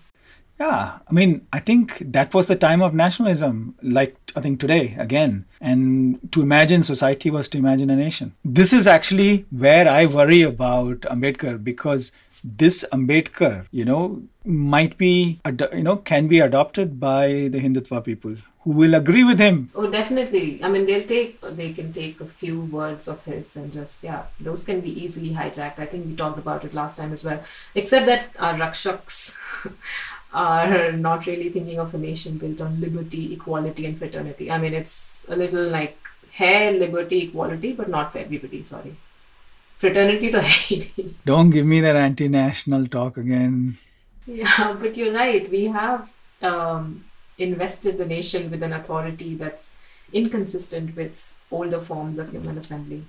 Yeah, 0.60 1.00
I 1.10 1.13
mean, 1.13 1.48
I 1.51 1.58
think 1.58 2.03
that 2.06 2.36
was 2.36 2.46
the 2.46 2.56
time 2.56 2.84
of 2.84 2.94
nationalism, 2.94 3.74
like 3.82 4.15
I 4.36 4.41
think 4.41 4.60
today 4.60 4.96
again. 5.00 5.46
And 5.60 6.20
to 6.34 6.44
imagine 6.44 6.84
society 6.84 7.32
was 7.32 7.50
to 7.50 7.58
imagine 7.58 7.89
a 7.89 7.96
nation. 7.96 8.36
This 8.46 8.72
is 8.72 8.86
actually 8.86 9.46
where 9.50 9.88
I 9.88 10.06
worry 10.06 10.44
about 10.44 11.01
Ambedkar 11.01 11.63
because 11.63 12.12
this 12.43 12.86
Ambedkar, 12.91 13.65
you 13.71 13.86
know, 13.86 14.21
might 14.45 14.98
be, 14.98 15.39
you 15.74 15.83
know, 15.83 15.98
can 15.98 16.27
be 16.27 16.39
adopted 16.39 17.00
by 17.00 17.50
the 17.51 17.60
Hindutva 17.60 18.03
people 18.03 18.36
who 18.63 18.71
will 18.71 18.93
agree 18.93 19.24
with 19.24 19.39
him. 19.39 19.69
Oh, 19.74 19.89
definitely. 19.89 20.63
I 20.63 20.69
mean, 20.69 20.86
they'll 20.86 21.07
take, 21.07 21.41
they 21.41 21.74
can 21.74 21.91
take 21.93 22.21
a 22.21 22.25
few 22.25 22.62
words 22.62 23.07
of 23.07 23.24
his 23.25 23.55
and 23.55 23.71
just, 23.71 24.03
yeah, 24.03 24.24
those 24.39 24.63
can 24.63 24.81
be 24.81 25.03
easily 25.03 25.31
hijacked. 25.31 25.79
I 25.79 25.86
think 25.88 26.05
we 26.05 26.15
talked 26.15 26.38
about 26.38 26.63
it 26.63 26.74
last 26.74 26.98
time 26.98 27.12
as 27.12 27.24
well. 27.24 27.43
Except 27.74 28.05
that 28.05 28.29
our 28.38 28.53
Rakshaks 28.53 29.39
are 30.33 30.91
not 30.91 31.25
really 31.25 31.50
thinking 31.50 31.79
of 31.79 31.93
a 31.95 31.98
nation 31.98 32.38
built 32.38 32.62
on 32.62 32.79
liberty, 32.79 33.33
equality, 33.33 33.86
and 33.86 33.98
fraternity. 33.98 34.51
I 34.51 34.60
mean, 34.60 34.75
it's 34.75 35.27
a 35.29 35.36
little 35.36 35.67
like 35.67 35.98
hair, 36.31 36.71
liberty, 36.71 37.24
equality, 37.24 37.74
but 37.74 37.89
not 37.89 38.12
for 38.12 38.19
everybody, 38.19 38.62
sorry. 38.62 38.95
Fraternity 39.81 40.29
to 40.29 40.41
hai 40.43 40.88
Don't 41.25 41.50
give 41.50 41.65
me 41.65 41.81
that 41.81 41.95
anti 41.95 42.27
national 42.27 42.85
talk 42.85 43.17
again. 43.17 43.77
Yeah, 44.27 44.77
but 44.79 44.95
you're 44.95 45.11
right. 45.11 45.50
We 45.50 45.65
have 45.65 46.13
um, 46.43 47.05
invested 47.39 47.97
the 47.97 48.05
nation 48.05 48.51
with 48.51 48.61
an 48.61 48.73
authority 48.73 49.33
that's 49.33 49.77
inconsistent 50.13 50.95
with 50.95 51.41
older 51.50 51.79
forms 51.79 52.19
of 52.19 52.29
human 52.29 52.59
assembly. 52.59 53.05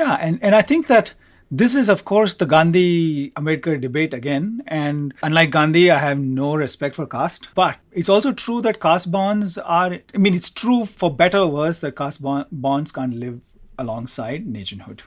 Yeah, 0.00 0.14
and, 0.20 0.40
and 0.42 0.56
I 0.56 0.62
think 0.62 0.88
that 0.88 1.14
this 1.48 1.76
is, 1.76 1.88
of 1.88 2.04
course, 2.04 2.34
the 2.34 2.46
Gandhi 2.46 3.30
Ambedkar 3.36 3.80
debate 3.80 4.12
again. 4.12 4.64
And 4.66 5.14
unlike 5.22 5.50
Gandhi, 5.50 5.92
I 5.92 5.98
have 5.98 6.18
no 6.18 6.56
respect 6.56 6.96
for 6.96 7.06
caste. 7.06 7.50
But 7.54 7.78
it's 7.92 8.08
also 8.08 8.32
true 8.32 8.60
that 8.62 8.80
caste 8.80 9.12
bonds 9.12 9.58
are, 9.58 10.00
I 10.12 10.18
mean, 10.18 10.34
it's 10.34 10.50
true 10.50 10.86
for 10.86 11.14
better 11.14 11.38
or 11.38 11.52
worse 11.52 11.78
that 11.80 11.94
caste 11.94 12.20
bonds 12.20 12.90
can't 12.90 13.14
live 13.14 13.42
alongside 13.78 14.48
nationhood. 14.48 15.04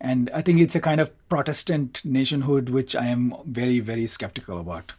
And 0.00 0.30
I 0.32 0.42
think 0.42 0.60
it's 0.60 0.74
a 0.74 0.80
kind 0.80 1.00
of 1.00 1.10
Protestant 1.28 2.02
nationhood, 2.04 2.70
which 2.70 2.94
I 2.94 3.06
am 3.06 3.34
very, 3.44 3.80
very 3.80 4.06
skeptical 4.06 4.60
about. 4.60 4.94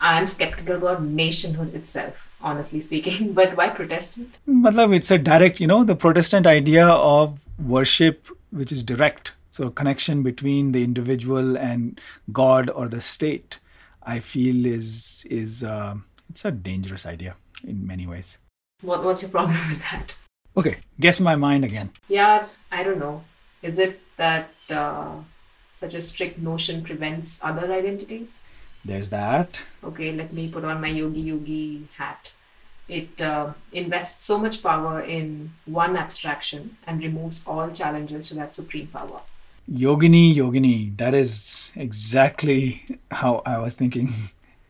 I'm 0.00 0.26
skeptical 0.26 0.76
about 0.76 1.02
nationhood 1.02 1.74
itself, 1.74 2.30
honestly 2.40 2.80
speaking. 2.80 3.32
But 3.34 3.56
why 3.56 3.68
Protestant? 3.68 4.34
Matlab, 4.48 4.94
it's 4.94 5.10
a 5.10 5.18
direct, 5.18 5.60
you 5.60 5.66
know, 5.66 5.84
the 5.84 5.96
Protestant 5.96 6.46
idea 6.46 6.86
of 6.86 7.44
worship, 7.58 8.28
which 8.50 8.72
is 8.72 8.82
direct. 8.82 9.32
So, 9.50 9.70
connection 9.70 10.22
between 10.22 10.72
the 10.72 10.82
individual 10.82 11.56
and 11.56 12.00
God 12.32 12.70
or 12.70 12.88
the 12.88 13.00
state, 13.00 13.58
I 14.02 14.18
feel 14.20 14.66
is 14.66 15.24
is 15.30 15.62
uh, 15.62 15.94
it's 16.28 16.44
a 16.44 16.50
dangerous 16.50 17.06
idea 17.06 17.36
in 17.62 17.86
many 17.86 18.06
ways. 18.06 18.38
What 18.82 19.04
what's 19.04 19.22
your 19.22 19.30
problem 19.30 19.58
with 19.68 19.80
that? 19.82 20.14
Okay, 20.56 20.78
guess 20.98 21.20
my 21.20 21.36
mind 21.36 21.64
again. 21.64 21.90
Yeah, 22.08 22.46
I 22.70 22.82
don't 22.82 22.98
know. 22.98 23.22
Is 23.64 23.78
it 23.78 24.00
that 24.16 24.50
uh, 24.68 25.14
such 25.72 25.94
a 25.94 26.00
strict 26.02 26.38
notion 26.38 26.82
prevents 26.82 27.42
other 27.42 27.72
identities? 27.72 28.42
There's 28.84 29.08
that. 29.08 29.62
Okay, 29.82 30.12
let 30.12 30.34
me 30.34 30.50
put 30.50 30.64
on 30.64 30.82
my 30.82 30.88
yogi 30.88 31.22
yogi 31.22 31.88
hat. 31.96 32.32
It 32.86 33.22
uh, 33.22 33.54
invests 33.72 34.22
so 34.22 34.38
much 34.38 34.62
power 34.62 35.00
in 35.00 35.52
one 35.64 35.96
abstraction 35.96 36.76
and 36.86 37.02
removes 37.02 37.42
all 37.46 37.70
challenges 37.70 38.26
to 38.26 38.34
that 38.34 38.52
supreme 38.52 38.88
power. 38.88 39.22
Yogini, 39.72 40.36
yogini. 40.36 40.94
That 40.98 41.14
is 41.14 41.72
exactly 41.74 42.84
how 43.10 43.40
I 43.46 43.56
was 43.56 43.74
thinking. 43.74 44.10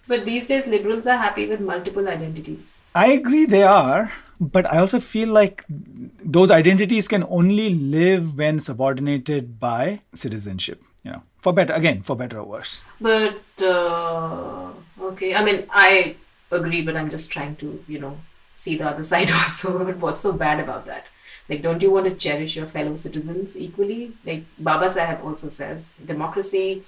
But 0.07 0.25
these 0.25 0.47
days, 0.47 0.69
liberals 0.69 1.07
are 1.09 1.17
happy 1.17 1.47
with 1.47 1.61
multiple 1.61 2.07
identities. 2.07 2.83
I 2.95 3.13
agree, 3.13 3.47
they 3.47 3.65
are. 3.65 4.13
But 4.53 4.73
I 4.73 4.79
also 4.79 5.01
feel 5.01 5.29
like 5.29 5.65
those 5.69 6.51
identities 6.51 7.09
can 7.09 7.25
only 7.29 7.71
live 7.75 8.37
when 8.39 8.61
subordinated 8.61 9.59
by 9.61 10.01
citizenship. 10.15 10.83
You 11.03 11.13
know, 11.13 11.23
for 11.39 11.53
better 11.53 11.73
again, 11.73 12.03
for 12.03 12.17
better 12.17 12.39
or 12.39 12.45
worse. 12.45 12.83
But 13.01 13.41
uh, 13.63 14.71
okay, 15.01 15.35
I 15.35 15.45
mean, 15.45 15.67
I 15.71 16.17
agree, 16.51 16.83
but 16.83 16.97
I'm 16.97 17.11
just 17.11 17.31
trying 17.31 17.57
to, 17.57 17.85
you 17.87 17.99
know, 17.99 18.19
see 18.55 18.77
the 18.77 18.89
other 18.89 19.03
side 19.13 19.31
also. 19.31 19.85
But 19.85 19.99
what's 19.99 20.21
so 20.21 20.33
bad 20.33 20.61
about 20.61 20.87
that? 20.87 21.07
Like, 21.49 21.61
don't 21.61 21.83
you 21.83 21.91
want 21.91 22.07
to 22.07 22.15
cherish 22.15 22.57
your 22.57 22.67
fellow 22.67 22.95
citizens 22.95 23.59
equally? 23.61 24.13
Like 24.25 24.45
Baba 24.59 24.89
Sahib 24.89 25.23
also 25.23 25.51
says, 25.51 25.99
democracy 26.05 26.83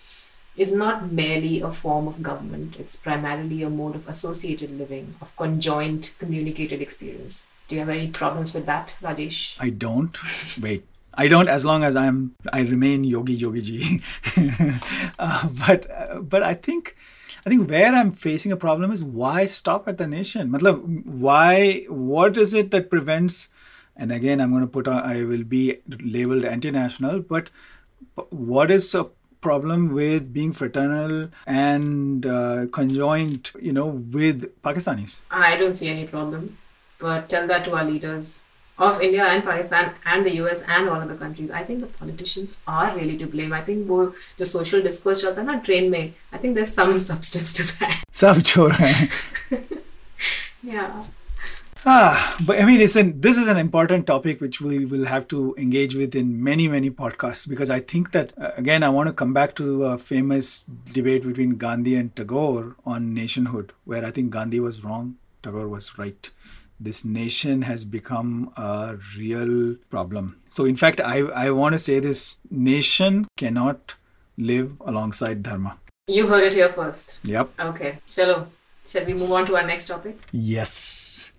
is 0.57 0.75
not 0.75 1.13
merely 1.13 1.61
a 1.61 1.71
form 1.71 2.09
of 2.09 2.23
government, 2.23 2.77
it's 2.79 2.97
primarily 2.97 3.63
a 3.63 3.71
mode 3.71 3.95
of 3.95 4.09
associated 4.09 4.79
living, 4.79 5.15
of 5.21 5.37
conjoined 5.37 6.11
communicated 6.19 6.81
experience. 6.81 7.49
Do 7.69 7.75
you 7.75 7.81
have 7.81 7.89
any 7.89 8.09
problems 8.09 8.55
with 8.55 8.67
that, 8.67 8.95
Rajesh? 9.03 9.57
I 9.61 9.71
don't. 9.71 10.17
Wait. 10.61 10.85
I 11.19 11.29
don't 11.29 11.49
as 11.49 11.65
long 11.65 11.83
as 11.83 11.97
I'm 11.97 12.35
I 12.53 12.61
remain 12.61 13.03
yogi 13.03 13.35
yogi 13.35 13.63
ji. 13.63 14.03
uh, 15.19 15.49
but 15.67 15.91
uh, 15.91 16.21
but 16.21 16.43
I 16.43 16.55
think 16.55 16.95
I 17.47 17.51
think 17.51 17.71
where 17.71 17.95
I'm 17.95 18.13
facing 18.13 18.53
a 18.53 18.57
problem 18.57 18.93
is 18.93 19.03
why 19.03 19.47
stop 19.47 19.89
at 19.89 19.99
the 19.99 20.07
nation? 20.07 20.51
Matlab, 20.51 21.07
why 21.07 21.87
what 21.89 22.37
is 22.37 22.53
it 22.53 22.71
that 22.73 22.91
prevents 22.91 23.49
and 23.97 24.13
again 24.13 24.41
I'm 24.41 24.51
going 24.51 24.63
to 24.63 24.69
put 24.69 24.87
on 24.87 25.03
I 25.03 25.25
will 25.25 25.45
be 25.45 25.79
labeled 25.89 26.45
anti-national 26.45 27.21
but 27.21 27.49
what 28.29 28.71
is 28.71 28.95
a 28.95 29.07
problem 29.46 29.92
with 29.94 30.32
being 30.34 30.54
fraternal 30.54 31.30
and 31.48 32.26
uh, 32.26 32.66
conjoined, 32.72 33.52
you 33.60 33.74
know, 33.74 33.88
with 33.88 34.62
Pakistanis? 34.62 35.22
I 35.32 35.58
don't 35.58 35.74
see 35.74 35.90
any 35.90 36.06
problem, 36.06 36.58
but 37.00 37.28
tell 37.30 37.48
that 37.48 37.66
to 37.66 37.76
our 37.76 37.84
leaders 37.84 38.46
of 38.78 39.00
India 39.02 39.26
and 39.26 39.44
Pakistan 39.44 39.94
and 40.06 40.26
the 40.26 40.36
US 40.42 40.62
and 40.68 40.90
all 40.90 41.02
other 41.02 41.16
countries. 41.16 41.52
I 41.52 41.64
think 41.64 41.82
the 41.82 41.88
politicians 41.88 42.58
are 42.68 42.96
really 42.96 43.18
to 43.18 43.26
blame. 43.28 43.52
I 43.54 43.62
think 43.64 43.88
वो 43.88 44.14
the 44.38 44.46
social 44.46 44.82
discourse 44.82 45.22
चलता 45.24 45.42
है 45.42 45.46
ना 45.48 45.64
train 45.66 45.90
में, 45.92 46.14
I 46.34 46.38
think 46.38 46.56
there's 46.56 46.74
some 46.74 47.00
substance 47.02 47.54
to 47.54 47.64
that. 47.80 48.04
सब 48.14 48.42
छोड़ 48.52 48.72
रहे 48.74 49.08
Yeah. 50.64 51.04
Ah, 51.89 52.37
but 52.45 52.61
I 52.61 52.65
mean, 52.65 52.81
it's 52.81 52.97
an, 52.97 53.21
this 53.21 53.39
is 53.39 53.47
an 53.47 53.57
important 53.57 54.09
topic 54.09 54.41
which 54.41 54.61
we 54.61 54.85
will 54.85 55.05
have 55.05 55.29
to 55.29 55.55
engage 55.57 55.95
with 55.95 56.17
in 56.17 56.43
many, 56.43 56.67
many 56.67 56.91
podcasts 56.91 57.49
because 57.49 57.71
I 57.71 57.79
think 57.79 58.11
that, 58.11 58.33
uh, 58.37 58.51
again, 58.57 58.83
I 58.83 58.89
want 58.89 59.07
to 59.07 59.13
come 59.13 59.33
back 59.33 59.55
to 59.55 59.85
a 59.85 59.97
famous 59.97 60.65
debate 60.65 61.23
between 61.23 61.51
Gandhi 61.51 61.95
and 61.95 62.15
Tagore 62.17 62.75
on 62.85 63.15
nationhood, 63.15 63.73
where 63.85 64.05
I 64.05 64.11
think 64.11 64.31
Gandhi 64.31 64.59
was 64.59 64.83
wrong, 64.83 65.15
Tagore 65.45 65.69
was 65.69 65.97
right. 65.97 66.29
This 66.81 67.05
nation 67.05 67.63
has 67.63 67.85
become 67.85 68.53
a 68.57 68.99
real 69.17 69.77
problem. 69.89 70.41
So, 70.49 70.65
in 70.65 70.75
fact, 70.75 71.01
I, 71.01 71.19
I 71.21 71.51
want 71.53 71.75
to 71.75 71.79
say 71.79 72.01
this 72.01 72.39
nation 72.51 73.29
cannot 73.37 73.95
live 74.37 74.77
alongside 74.85 75.45
Dharma. 75.45 75.79
You 76.09 76.27
heard 76.27 76.43
it 76.43 76.55
here 76.55 76.69
first. 76.69 77.21
Yep. 77.25 77.51
Okay. 77.61 77.99
Chalo. 78.09 78.49
Shall 78.85 79.05
we 79.05 79.15
move 79.15 79.33
on 79.33 79.47
to 79.47 79.57
our 79.57 79.67
next 79.67 79.87
topic? 79.87 80.17
Yes 80.31 81.33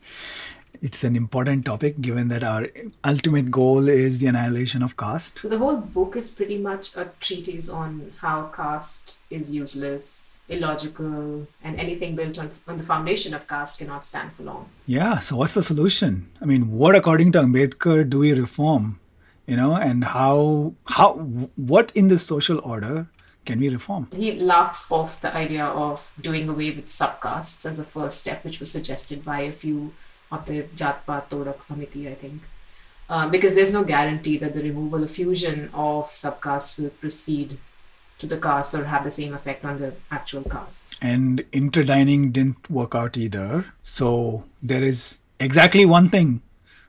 it's 0.81 1.03
an 1.03 1.15
important 1.15 1.65
topic 1.65 2.01
given 2.01 2.27
that 2.29 2.43
our 2.43 2.67
ultimate 3.03 3.51
goal 3.51 3.88
is 3.88 4.19
the 4.19 4.27
annihilation 4.27 4.81
of 4.84 4.98
caste. 4.98 5.39
So 5.39 5.50
the 5.50 5.57
whole 5.57 5.77
book 5.77 6.15
is 6.15 6.31
pretty 6.31 6.57
much 6.57 6.96
a 6.96 7.10
treatise 7.19 7.69
on 7.69 8.13
how 8.19 8.43
caste 8.48 9.17
is 9.29 9.53
useless, 9.53 10.39
illogical, 10.50 11.48
and 11.63 11.79
anything 11.79 12.15
built 12.15 12.38
on, 12.38 12.51
on 12.67 12.77
the 12.77 12.84
foundation 12.84 13.34
of 13.34 13.48
caste 13.48 13.79
cannot 13.79 14.05
stand 14.05 14.34
for 14.34 14.43
long. 14.43 14.69
Yeah, 14.86 15.19
so 15.19 15.38
what's 15.38 15.53
the 15.53 15.63
solution? 15.63 16.29
I 16.41 16.46
mean, 16.46 16.72
what 16.72 16.96
according 16.96 17.31
to 17.34 17.39
Ambedkar 17.39 18.10
do 18.10 18.19
we 18.19 18.34
reform? 18.34 19.00
You 19.46 19.55
know, 19.55 19.75
and 19.75 20.03
how 20.03 20.74
how 20.88 21.13
what 21.55 21.91
in 21.96 22.10
the 22.10 22.17
social 22.17 22.60
order 22.63 23.07
can 23.46 23.62
we 23.62 23.69
reform? 23.69 24.10
He 24.13 24.34
laughs 24.34 24.91
off 24.91 25.22
the 25.22 25.34
idea 25.34 25.65
of 25.65 26.12
doing 26.19 26.50
away 26.50 26.72
with 26.72 26.88
subcastes 26.88 27.65
as 27.65 27.79
a 27.79 27.86
first 27.86 28.19
step, 28.19 28.43
which 28.43 28.60
was 28.60 28.69
suggested 28.69 29.24
by 29.24 29.39
a 29.41 29.53
few 29.53 29.93
of 30.31 30.46
the 30.46 30.63
Jatpat 30.63 31.29
Todak 31.29 31.60
Samiti, 31.60 32.10
I 32.10 32.15
think. 32.15 32.41
Uh, 33.10 33.29
because 33.29 33.55
there's 33.55 33.72
no 33.72 33.84
guarantee 33.84 34.38
that 34.38 34.53
the 34.53 34.62
removal 34.62 35.03
of 35.03 35.12
fusion 35.12 35.69
of 35.74 36.10
subcastes 36.10 36.77
will 36.81 36.89
proceed 36.89 37.57
to 38.19 38.27
the 38.27 38.38
castes 38.38 38.75
or 38.75 38.86
have 38.86 39.03
the 39.03 39.12
same 39.12 39.34
effect 39.34 39.63
on 39.63 39.77
the 39.79 39.93
actual 40.12 40.43
castes. 40.43 41.01
And 41.01 41.46
interdining 41.53 42.31
didn't 42.31 42.69
work 42.69 42.96
out 42.96 43.15
either. 43.15 43.65
So 43.81 44.46
there 44.62 44.84
is 44.84 45.19
exactly 45.39 45.86
one 45.86 46.10
thing, 46.10 46.41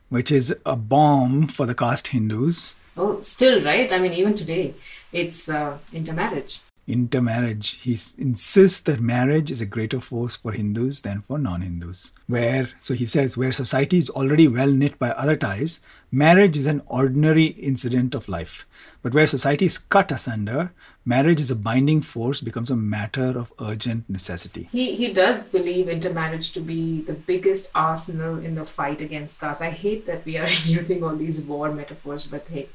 which 0.09 0.31
is 0.31 0.57
a 0.65 0.75
bomb 0.75 1.47
for 1.47 1.65
the 1.65 1.75
caste 1.75 2.07
Hindus. 2.07 2.79
Oh, 2.97 3.21
still, 3.21 3.63
right? 3.63 3.91
I 3.93 3.99
mean, 3.99 4.13
even 4.13 4.35
today 4.35 4.73
it's 5.13 5.47
uh, 5.47 5.77
intermarriage. 5.93 6.61
Intermarriage. 6.89 7.79
He 7.81 7.91
insists 8.17 8.79
that 8.81 8.99
marriage 8.99 9.51
is 9.51 9.61
a 9.61 9.65
greater 9.65 9.99
force 9.99 10.35
for 10.35 10.51
Hindus 10.51 11.01
than 11.01 11.21
for 11.21 11.37
non 11.37 11.61
Hindus. 11.61 12.11
Where, 12.25 12.69
so 12.79 12.95
he 12.95 13.05
says, 13.05 13.37
where 13.37 13.51
society 13.51 13.99
is 13.99 14.09
already 14.09 14.47
well 14.47 14.71
knit 14.71 14.97
by 14.97 15.11
other 15.11 15.35
ties, 15.35 15.81
marriage 16.11 16.57
is 16.57 16.65
an 16.65 16.81
ordinary 16.87 17.45
incident 17.45 18.15
of 18.15 18.27
life. 18.27 18.65
But 19.03 19.13
where 19.13 19.27
society 19.27 19.65
is 19.65 19.77
cut 19.77 20.11
asunder, 20.11 20.71
marriage 21.05 21.39
is 21.39 21.51
a 21.51 21.55
binding 21.55 22.01
force, 22.01 22.41
becomes 22.41 22.71
a 22.71 22.75
matter 22.75 23.37
of 23.37 23.53
urgent 23.61 24.09
necessity. 24.09 24.67
He, 24.71 24.95
he 24.95 25.13
does 25.13 25.43
believe 25.43 25.89
intermarriage 25.89 26.51
to 26.53 26.59
be 26.59 27.01
the 27.01 27.13
biggest 27.13 27.71
arsenal 27.75 28.39
in 28.39 28.55
the 28.55 28.65
fight 28.65 29.01
against 29.01 29.39
caste. 29.39 29.61
I 29.61 29.69
hate 29.69 30.05
that 30.07 30.25
we 30.25 30.37
are 30.37 30.49
using 30.65 31.03
all 31.03 31.15
these 31.15 31.41
war 31.41 31.71
metaphors, 31.71 32.25
but 32.25 32.47
hey, 32.49 32.67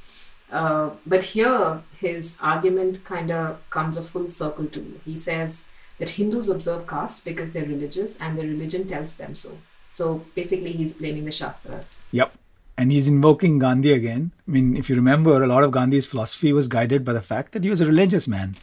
uh, 0.54 0.90
but 1.04 1.24
here, 1.24 1.82
his 1.98 2.38
argument 2.40 3.02
kind 3.04 3.32
of 3.32 3.58
comes 3.70 3.96
a 3.96 4.02
full 4.02 4.28
circle 4.28 4.66
to 4.66 4.80
too. 4.80 5.00
He 5.04 5.16
says 5.16 5.72
that 5.98 6.10
Hindus 6.10 6.48
observe 6.48 6.86
caste 6.86 7.24
because 7.24 7.52
they're 7.52 7.64
religious 7.64 8.20
and 8.20 8.38
their 8.38 8.46
religion 8.46 8.86
tells 8.86 9.16
them 9.16 9.34
so. 9.34 9.58
So 9.92 10.24
basically, 10.36 10.70
he's 10.70 10.94
blaming 10.94 11.24
the 11.24 11.32
Shastras. 11.32 12.06
Yep. 12.12 12.32
And 12.78 12.92
he's 12.92 13.08
invoking 13.08 13.58
Gandhi 13.58 13.92
again. 13.92 14.30
I 14.46 14.50
mean, 14.50 14.76
if 14.76 14.88
you 14.88 14.94
remember, 14.94 15.42
a 15.42 15.46
lot 15.46 15.64
of 15.64 15.72
Gandhi's 15.72 16.06
philosophy 16.06 16.52
was 16.52 16.68
guided 16.68 17.04
by 17.04 17.12
the 17.12 17.22
fact 17.22 17.52
that 17.52 17.64
he 17.64 17.70
was 17.70 17.80
a 17.80 17.86
religious 17.86 18.28
man, 18.28 18.56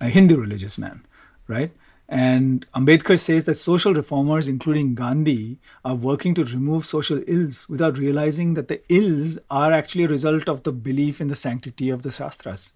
a 0.00 0.08
Hindu 0.08 0.36
religious 0.38 0.78
man, 0.78 1.02
right? 1.48 1.70
And 2.08 2.66
Ambedkar 2.72 3.18
says 3.18 3.46
that 3.46 3.56
social 3.56 3.92
reformers, 3.92 4.46
including 4.46 4.94
Gandhi, 4.94 5.58
are 5.84 5.96
working 5.96 6.34
to 6.36 6.44
remove 6.44 6.84
social 6.84 7.20
ills 7.26 7.68
without 7.68 7.98
realizing 7.98 8.54
that 8.54 8.68
the 8.68 8.80
ills 8.88 9.38
are 9.50 9.72
actually 9.72 10.04
a 10.04 10.08
result 10.08 10.48
of 10.48 10.62
the 10.62 10.72
belief 10.72 11.20
in 11.20 11.26
the 11.26 11.34
sanctity 11.34 11.90
of 11.90 12.02
the 12.02 12.12
Shastras. 12.12 12.72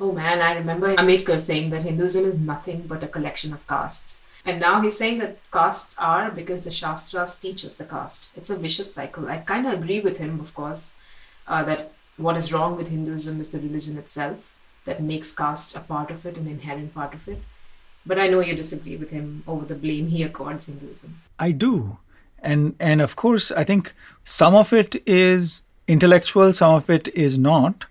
Oh 0.00 0.12
man, 0.12 0.40
I 0.40 0.54
remember 0.54 0.94
Ambedkar 0.96 1.38
saying 1.38 1.70
that 1.70 1.82
Hinduism 1.82 2.24
is 2.24 2.38
nothing 2.38 2.82
but 2.88 3.04
a 3.04 3.08
collection 3.08 3.52
of 3.52 3.66
castes. 3.66 4.24
And 4.44 4.60
now 4.60 4.80
he's 4.80 4.96
saying 4.96 5.18
that 5.18 5.38
castes 5.52 5.98
are 5.98 6.30
because 6.30 6.64
the 6.64 6.72
Shastras 6.72 7.38
teach 7.38 7.64
us 7.64 7.74
the 7.74 7.84
caste. 7.84 8.30
It's 8.36 8.50
a 8.50 8.56
vicious 8.56 8.92
cycle. 8.92 9.28
I 9.28 9.38
kind 9.38 9.66
of 9.66 9.74
agree 9.74 10.00
with 10.00 10.16
him, 10.16 10.40
of 10.40 10.54
course, 10.54 10.96
uh, 11.46 11.62
that 11.64 11.92
what 12.16 12.36
is 12.36 12.52
wrong 12.52 12.76
with 12.76 12.88
Hinduism 12.88 13.40
is 13.40 13.52
the 13.52 13.60
religion 13.60 13.96
itself 13.96 14.56
that 14.86 15.02
makes 15.02 15.34
caste 15.34 15.76
a 15.76 15.80
part 15.80 16.10
of 16.10 16.24
it, 16.26 16.36
an 16.36 16.48
inherent 16.48 16.94
part 16.94 17.14
of 17.14 17.28
it. 17.28 17.42
But 18.10 18.18
I 18.18 18.26
know 18.26 18.40
you 18.40 18.56
disagree 18.56 18.96
with 18.96 19.12
him 19.12 19.44
over 19.46 19.64
the 19.64 19.76
blame 19.76 20.08
he 20.08 20.24
accords 20.24 20.66
Hinduism. 20.66 21.20
I 21.38 21.52
do. 21.52 21.98
And 22.42 22.74
and 22.80 23.00
of 23.00 23.14
course 23.14 23.52
I 23.52 23.62
think 23.62 23.92
some 24.24 24.56
of 24.56 24.72
it 24.72 24.96
is 25.06 25.62
intellectual, 25.86 26.52
some 26.52 26.74
of 26.74 26.90
it 26.90 27.06
is 27.26 27.38
not. 27.38 27.84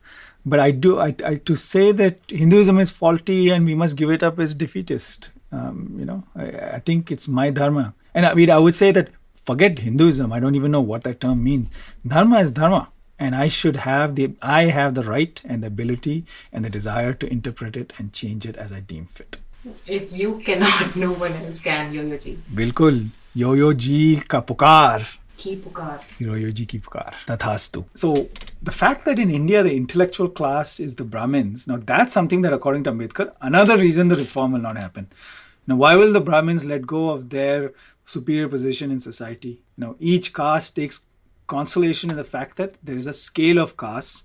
But 0.46 0.60
I 0.60 0.72
do 0.72 1.00
I, 1.00 1.16
I 1.24 1.36
to 1.52 1.56
say 1.56 1.94
that 1.94 2.20
Hinduism 2.42 2.80
is 2.80 2.90
faulty 2.90 3.48
and 3.48 3.66
we 3.66 3.76
must 3.76 3.96
give 3.96 4.12
it 4.18 4.22
up 4.22 4.42
is 4.42 4.54
defeatist. 4.54 5.30
Um, 5.54 5.96
you 5.98 6.06
know, 6.12 6.22
I, 6.36 6.46
I 6.76 6.80
think 6.80 7.14
it's 7.14 7.30
my 7.40 7.50
dharma. 7.50 7.94
And 8.14 8.26
I 8.26 8.34
mean 8.34 8.50
I 8.50 8.60
would 8.68 8.76
say 8.76 8.92
that 8.92 9.08
forget 9.34 9.80
Hinduism. 9.80 10.34
I 10.34 10.42
don't 10.42 10.56
even 10.56 10.72
know 10.72 10.82
what 10.94 11.06
that 11.06 11.22
term 11.22 11.46
means. 11.46 11.80
Dharma 12.06 12.40
is 12.40 12.52
dharma 12.52 12.90
and 13.22 13.36
i 13.36 13.50
should 13.50 13.78
have 13.86 14.16
the 14.16 14.26
i 14.42 14.60
have 14.76 14.94
the 14.98 15.04
right 15.04 15.42
and 15.44 15.62
the 15.62 15.68
ability 15.68 16.24
and 16.54 16.64
the 16.64 16.70
desire 16.76 17.14
to 17.14 17.30
interpret 17.38 17.76
it 17.76 17.92
and 17.98 18.14
change 18.20 18.46
it 18.52 18.56
as 18.66 18.72
i 18.72 18.80
deem 18.80 19.06
fit 19.06 19.40
if 19.87 20.13
you 20.13 20.39
cannot, 20.47 20.95
no 20.97 21.13
one 21.13 21.33
else 21.33 21.61
can, 21.61 21.93
Yo-Yo 21.93 22.17
ji. 22.19 22.37
बिल्कुल 22.55 23.11
yo-yo 23.37 23.73
जी 23.73 24.23
का 24.31 24.41
पुकार 24.47 25.05
की 25.39 25.55
पुकार 25.63 26.01
Yo-Yo 26.21 26.51
ji 26.51 26.67
ki 26.67 26.79
pukar. 26.79 27.13
Tathastu. 27.27 27.85
So 27.95 28.29
the 28.63 28.73
fact 28.73 29.05
that 29.07 29.19
in 29.19 29.31
India 29.31 29.63
the 29.63 29.75
intellectual 29.77 30.29
class 30.29 30.79
is 30.81 30.95
the 30.97 31.05
Brahmins, 31.05 31.67
now 31.67 31.79
that's 31.79 32.13
something 32.13 32.43
that 32.43 32.53
according 32.53 32.85
to 32.85 32.93
Ambedkar, 32.93 33.33
another 33.41 33.79
reason 33.79 34.09
the 34.09 34.17
reform 34.17 34.53
will 34.53 34.61
not 34.61 34.77
happen. 34.77 35.09
Now 35.67 35.77
why 35.77 35.97
will 35.97 36.13
the 36.13 36.21
Brahmins 36.21 36.65
let 36.65 36.87
go 36.87 37.11
of 37.11 37.31
their 37.31 37.73
superior 38.07 38.49
position 38.49 38.91
in 38.91 39.01
society? 39.01 39.61
You 39.77 39.85
know, 39.85 39.97
each 39.99 40.33
caste 40.35 40.77
takes 40.77 41.07
consolation 41.47 42.11
in 42.11 42.17
the 42.17 42.25
fact 42.25 42.57
that 42.59 42.75
there 42.83 42.97
is 42.97 43.07
a 43.07 43.13
scale 43.13 43.59
of 43.59 43.77
castes 43.77 44.25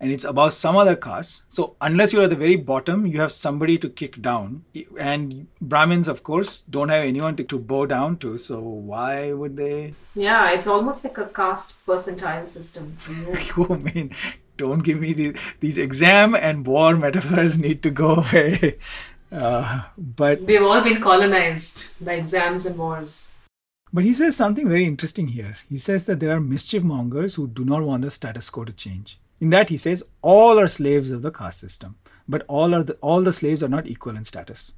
and 0.00 0.10
it's 0.10 0.24
about 0.24 0.54
some 0.54 0.76
other 0.76 0.96
caste. 0.96 1.44
So 1.52 1.76
unless 1.80 2.12
you're 2.12 2.24
at 2.24 2.30
the 2.30 2.36
very 2.36 2.56
bottom, 2.56 3.06
you 3.06 3.20
have 3.20 3.30
somebody 3.30 3.76
to 3.78 3.88
kick 3.88 4.22
down. 4.22 4.64
And 4.98 5.46
Brahmins, 5.60 6.08
of 6.08 6.22
course, 6.22 6.62
don't 6.62 6.88
have 6.88 7.04
anyone 7.04 7.36
to, 7.36 7.44
to 7.44 7.58
bow 7.58 7.84
down 7.84 8.16
to. 8.18 8.38
So 8.38 8.60
why 8.60 9.34
would 9.34 9.58
they? 9.58 9.92
Yeah, 10.14 10.52
it's 10.52 10.66
almost 10.66 11.04
like 11.04 11.18
a 11.18 11.26
caste 11.26 11.84
percentile 11.86 12.48
system. 12.48 12.96
I 13.70 13.76
mean, 13.76 14.14
don't 14.56 14.80
give 14.80 15.00
me 15.00 15.12
these, 15.12 15.38
these 15.60 15.76
exam 15.76 16.34
and 16.34 16.66
war 16.66 16.96
metaphors 16.96 17.58
need 17.58 17.82
to 17.82 17.90
go 17.90 18.14
away. 18.14 18.78
Uh, 19.30 19.82
but 19.96 20.40
we've 20.40 20.62
all 20.62 20.80
been 20.80 21.00
colonized 21.00 22.04
by 22.04 22.14
exams 22.14 22.64
and 22.64 22.78
wars. 22.78 23.36
But 23.92 24.04
he 24.04 24.12
says 24.12 24.36
something 24.36 24.68
very 24.68 24.84
interesting 24.84 25.28
here. 25.28 25.56
He 25.68 25.76
says 25.76 26.06
that 26.06 26.20
there 26.20 26.34
are 26.34 26.40
mischief 26.40 26.82
mongers 26.82 27.34
who 27.34 27.48
do 27.48 27.64
not 27.64 27.82
want 27.82 28.02
the 28.02 28.10
status 28.10 28.48
quo 28.48 28.64
to 28.64 28.72
change. 28.72 29.18
In 29.40 29.50
that 29.50 29.70
he 29.70 29.76
says 29.76 30.02
all 30.22 30.58
are 30.58 30.68
slaves 30.68 31.10
of 31.10 31.22
the 31.22 31.30
caste 31.30 31.60
system, 31.60 31.96
but 32.28 32.44
all 32.46 32.74
are 32.74 32.82
the, 32.82 32.94
all 33.00 33.22
the 33.22 33.32
slaves 33.32 33.62
are 33.62 33.68
not 33.68 33.86
equal 33.86 34.16
in 34.16 34.24
status. 34.24 34.72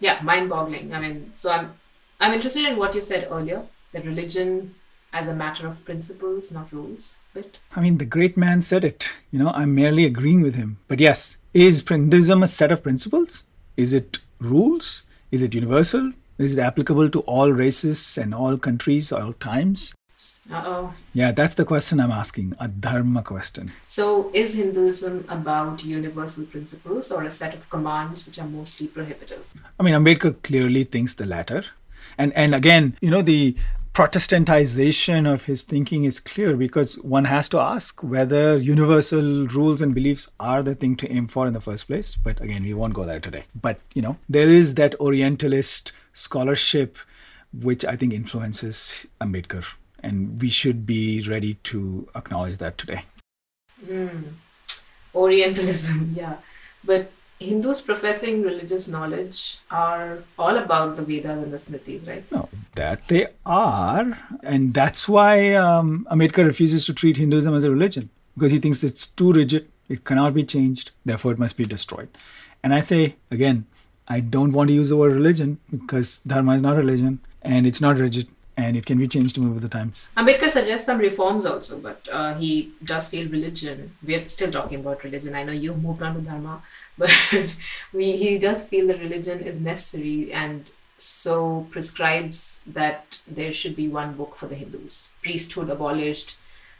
Yeah, 0.00 0.20
mind-boggling. 0.22 0.92
I 0.92 1.00
mean, 1.00 1.30
so 1.32 1.52
I'm 1.52 1.74
I'm 2.20 2.34
interested 2.34 2.64
in 2.64 2.76
what 2.76 2.94
you 2.94 3.00
said 3.00 3.28
earlier 3.30 3.62
that 3.92 4.04
religion 4.04 4.74
as 5.12 5.26
a 5.26 5.34
matter 5.34 5.66
of 5.66 5.84
principles, 5.84 6.52
not 6.52 6.72
rules. 6.72 7.16
But 7.34 7.58
I 7.74 7.80
mean, 7.80 7.98
the 7.98 8.04
great 8.04 8.36
man 8.36 8.62
said 8.62 8.84
it. 8.84 9.10
You 9.30 9.38
know, 9.38 9.50
I'm 9.50 9.74
merely 9.74 10.04
agreeing 10.04 10.42
with 10.42 10.54
him. 10.54 10.78
But 10.88 11.00
yes, 11.00 11.38
is 11.54 11.86
Hinduism 11.86 12.42
a 12.42 12.48
set 12.48 12.70
of 12.72 12.82
principles? 12.82 13.44
Is 13.76 13.92
it 13.92 14.18
rules? 14.38 15.02
Is 15.30 15.42
it 15.42 15.54
universal? 15.54 16.12
Is 16.38 16.56
it 16.56 16.60
applicable 16.60 17.10
to 17.10 17.20
all 17.20 17.50
races 17.52 18.18
and 18.18 18.34
all 18.34 18.56
countries, 18.56 19.12
all 19.12 19.32
times? 19.32 19.94
Uh-oh. 20.50 20.94
Yeah, 21.12 21.32
that's 21.32 21.54
the 21.54 21.64
question 21.64 22.00
I'm 22.00 22.10
asking, 22.10 22.54
a 22.58 22.68
dharma 22.68 23.22
question. 23.22 23.72
So, 23.86 24.30
is 24.34 24.54
Hinduism 24.54 25.24
about 25.28 25.84
universal 25.84 26.44
principles 26.44 27.12
or 27.12 27.22
a 27.24 27.30
set 27.30 27.54
of 27.54 27.68
commands 27.70 28.26
which 28.26 28.38
are 28.38 28.46
mostly 28.46 28.86
prohibitive? 28.88 29.44
I 29.78 29.82
mean, 29.82 29.94
Ambedkar 29.94 30.42
clearly 30.42 30.84
thinks 30.84 31.14
the 31.14 31.26
latter. 31.26 31.64
And 32.18 32.32
and 32.34 32.54
again, 32.54 32.96
you 33.00 33.10
know, 33.10 33.22
the 33.22 33.56
Protestantization 33.92 35.30
of 35.30 35.44
his 35.44 35.64
thinking 35.64 36.04
is 36.04 36.20
clear 36.20 36.56
because 36.56 36.94
one 37.02 37.24
has 37.24 37.48
to 37.48 37.58
ask 37.58 38.02
whether 38.04 38.56
universal 38.56 39.48
rules 39.48 39.82
and 39.82 39.92
beliefs 39.94 40.30
are 40.38 40.62
the 40.62 40.76
thing 40.76 40.94
to 40.96 41.10
aim 41.10 41.26
for 41.26 41.48
in 41.48 41.54
the 41.54 41.60
first 41.60 41.88
place. 41.88 42.14
But 42.14 42.40
again, 42.40 42.62
we 42.62 42.72
won't 42.72 42.94
go 42.94 43.04
there 43.04 43.18
today. 43.18 43.44
But, 43.60 43.80
you 43.92 44.00
know, 44.00 44.16
there 44.28 44.48
is 44.48 44.76
that 44.76 44.94
Orientalist 45.00 45.90
scholarship 46.12 46.98
which 47.52 47.84
I 47.84 47.96
think 47.96 48.12
influences 48.12 49.06
Ambedkar 49.20 49.64
and 50.02 50.40
we 50.40 50.48
should 50.48 50.86
be 50.86 51.24
ready 51.28 51.54
to 51.64 52.08
acknowledge 52.14 52.58
that 52.58 52.78
today. 52.78 53.04
Mm. 53.84 54.34
Orientalism, 55.14 56.12
yeah. 56.16 56.36
But 56.84 57.10
Hindus 57.38 57.80
professing 57.80 58.42
religious 58.42 58.86
knowledge 58.86 59.58
are 59.70 60.18
all 60.38 60.56
about 60.56 60.96
the 60.96 61.02
Vedas 61.02 61.42
and 61.42 61.52
the 61.52 61.56
Smritis, 61.56 62.06
right? 62.06 62.30
No, 62.30 62.48
that 62.74 63.08
they 63.08 63.28
are. 63.46 64.18
And 64.42 64.74
that's 64.74 65.08
why 65.08 65.54
um, 65.54 66.06
Ambedkar 66.10 66.46
refuses 66.46 66.84
to 66.86 66.94
treat 66.94 67.16
Hinduism 67.16 67.54
as 67.54 67.64
a 67.64 67.70
religion 67.70 68.10
because 68.34 68.52
he 68.52 68.58
thinks 68.58 68.84
it's 68.84 69.06
too 69.06 69.32
rigid, 69.32 69.70
it 69.88 70.04
cannot 70.04 70.34
be 70.34 70.44
changed, 70.44 70.90
therefore 71.04 71.32
it 71.32 71.38
must 71.38 71.56
be 71.56 71.64
destroyed. 71.64 72.08
And 72.62 72.74
I 72.74 72.80
say, 72.80 73.16
again, 73.30 73.66
I 74.06 74.20
don't 74.20 74.52
want 74.52 74.68
to 74.68 74.74
use 74.74 74.90
the 74.90 74.96
word 74.96 75.12
religion 75.12 75.58
because 75.70 76.20
Dharma 76.20 76.56
is 76.56 76.62
not 76.62 76.76
religion 76.76 77.20
and 77.42 77.66
it's 77.66 77.80
not 77.80 77.96
rigid 77.96 78.28
and 78.60 78.76
it 78.76 78.86
can 78.86 78.98
be 78.98 79.08
changed 79.08 79.34
to 79.36 79.40
move 79.40 79.54
with 79.54 79.62
the 79.62 79.68
times. 79.68 80.08
Ambedkar 80.16 80.50
suggests 80.50 80.86
some 80.86 80.98
reforms 80.98 81.46
also, 81.46 81.78
but 81.78 82.08
uh, 82.12 82.34
he 82.34 82.72
does 82.84 83.08
feel 83.08 83.28
religion. 83.28 83.96
We're 84.02 84.28
still 84.28 84.50
talking 84.50 84.80
about 84.80 85.04
religion. 85.04 85.34
I 85.34 85.42
know 85.42 85.52
you've 85.52 85.82
moved 85.82 86.02
on 86.02 86.14
to 86.14 86.20
dharma, 86.20 86.62
but 86.98 87.56
we, 87.92 88.16
he 88.16 88.38
does 88.38 88.68
feel 88.68 88.86
that 88.88 89.00
religion 89.00 89.40
is 89.40 89.60
necessary 89.60 90.32
and 90.32 90.66
so 91.02 91.66
prescribes 91.70 92.62
that 92.66 93.20
there 93.26 93.52
should 93.52 93.74
be 93.74 93.88
one 93.88 94.14
book 94.14 94.36
for 94.36 94.46
the 94.46 94.54
Hindus. 94.54 95.12
Priesthood 95.22 95.70
abolished, 95.70 96.36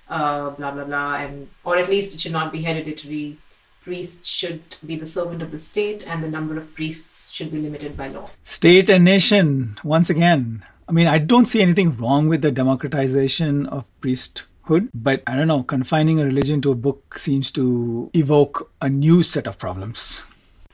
uh, 0.08 0.50
blah 0.50 0.70
blah 0.70 0.84
blah, 0.84 1.14
and 1.16 1.48
or 1.64 1.76
at 1.76 1.88
least 1.88 2.14
it 2.14 2.20
should 2.20 2.32
not 2.32 2.52
be 2.52 2.62
hereditary. 2.62 3.38
Priests 3.80 4.28
should 4.28 4.76
be 4.84 4.94
the 4.94 5.06
servant 5.06 5.40
of 5.40 5.50
the 5.50 5.58
state, 5.58 6.04
and 6.06 6.22
the 6.22 6.28
number 6.28 6.56
of 6.58 6.74
priests 6.74 7.30
should 7.30 7.50
be 7.50 7.58
limited 7.58 7.96
by 7.96 8.08
law. 8.08 8.28
State 8.42 8.90
and 8.90 9.04
nation, 9.04 9.76
once 9.82 10.10
again. 10.10 10.62
I 10.90 10.92
mean, 10.92 11.06
I 11.06 11.18
don't 11.18 11.46
see 11.46 11.62
anything 11.62 11.96
wrong 11.98 12.26
with 12.26 12.42
the 12.42 12.50
democratization 12.50 13.66
of 13.66 13.86
priesthood, 14.00 14.88
but 14.92 15.22
I 15.24 15.36
don't 15.36 15.46
know, 15.46 15.62
confining 15.62 16.20
a 16.20 16.24
religion 16.24 16.60
to 16.62 16.72
a 16.72 16.74
book 16.74 17.16
seems 17.16 17.52
to 17.52 18.10
evoke 18.12 18.72
a 18.82 18.90
new 18.90 19.22
set 19.22 19.46
of 19.46 19.56
problems. 19.56 20.24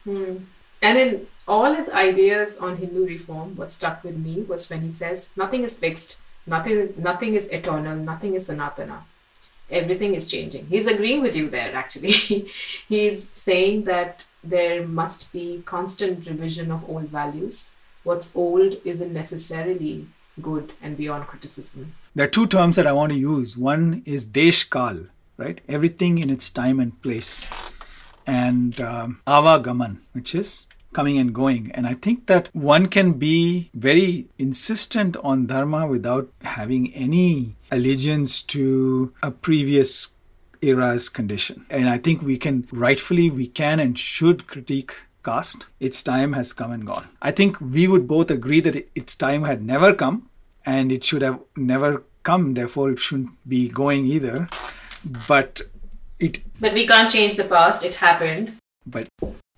Hmm. 0.04 0.36
And 0.80 0.96
in 0.96 1.26
all 1.46 1.74
his 1.74 1.90
ideas 1.90 2.56
on 2.56 2.78
Hindu 2.78 3.04
reform, 3.04 3.56
what 3.56 3.70
stuck 3.70 4.02
with 4.04 4.16
me 4.16 4.40
was 4.40 4.70
when 4.70 4.80
he 4.80 4.90
says, 4.90 5.36
nothing 5.36 5.64
is 5.64 5.78
fixed, 5.78 6.16
nothing 6.46 6.78
is, 6.78 6.96
nothing 6.96 7.34
is 7.34 7.48
eternal, 7.50 7.94
nothing 7.94 8.32
is 8.34 8.48
sanatana 8.48 9.02
everything 9.68 10.14
is 10.14 10.30
changing. 10.30 10.64
He's 10.66 10.86
agreeing 10.86 11.22
with 11.22 11.34
you 11.34 11.50
there, 11.50 11.74
actually. 11.74 12.12
He's 12.88 13.28
saying 13.28 13.82
that 13.84 14.24
there 14.44 14.86
must 14.86 15.32
be 15.32 15.62
constant 15.64 16.24
revision 16.24 16.70
of 16.70 16.88
old 16.88 17.08
values. 17.08 17.72
What's 18.06 18.36
old 18.36 18.76
isn't 18.84 19.12
necessarily 19.12 20.06
good 20.40 20.74
and 20.80 20.96
beyond 20.96 21.26
criticism. 21.26 21.94
There 22.14 22.24
are 22.26 22.30
two 22.30 22.46
terms 22.46 22.76
that 22.76 22.86
I 22.86 22.92
want 22.92 23.10
to 23.10 23.18
use. 23.18 23.56
One 23.56 24.02
is 24.04 24.28
deshkal, 24.28 25.08
right? 25.36 25.60
Everything 25.68 26.18
in 26.18 26.30
its 26.30 26.48
time 26.48 26.78
and 26.78 27.02
place. 27.02 27.48
And 28.24 28.80
um, 28.80 29.22
avagaman, 29.26 29.96
which 30.12 30.36
is 30.36 30.68
coming 30.92 31.18
and 31.18 31.34
going. 31.34 31.72
And 31.72 31.84
I 31.84 31.94
think 31.94 32.26
that 32.26 32.48
one 32.54 32.86
can 32.86 33.14
be 33.14 33.70
very 33.74 34.28
insistent 34.38 35.16
on 35.24 35.46
Dharma 35.46 35.88
without 35.88 36.28
having 36.42 36.94
any 36.94 37.56
allegiance 37.72 38.40
to 38.54 39.12
a 39.20 39.32
previous 39.32 40.14
era's 40.62 41.08
condition. 41.08 41.66
And 41.70 41.88
I 41.88 41.98
think 41.98 42.22
we 42.22 42.38
can, 42.38 42.68
rightfully, 42.70 43.30
we 43.30 43.48
can 43.48 43.80
and 43.80 43.98
should 43.98 44.46
critique 44.46 44.94
caste. 45.28 45.66
Its 45.88 46.02
time 46.02 46.32
has 46.38 46.52
come 46.52 46.72
and 46.72 46.86
gone. 46.86 47.06
I 47.20 47.30
think 47.30 47.60
we 47.60 47.86
would 47.92 48.08
both 48.14 48.30
agree 48.30 48.60
that 48.66 48.88
its 48.94 49.14
time 49.24 49.44
had 49.44 49.64
never 49.74 49.94
come 49.94 50.28
and 50.64 50.92
it 50.98 51.04
should 51.04 51.22
have 51.22 51.40
never 51.56 52.04
come, 52.22 52.54
therefore, 52.54 52.90
it 52.90 52.98
shouldn't 52.98 53.32
be 53.56 53.68
going 53.68 54.06
either. 54.06 54.48
But 55.28 55.62
it. 56.18 56.38
But 56.60 56.74
we 56.74 56.86
can't 56.86 57.10
change 57.10 57.34
the 57.34 57.44
past, 57.56 57.84
it 57.84 57.94
happened. 58.06 58.56
But 58.84 59.08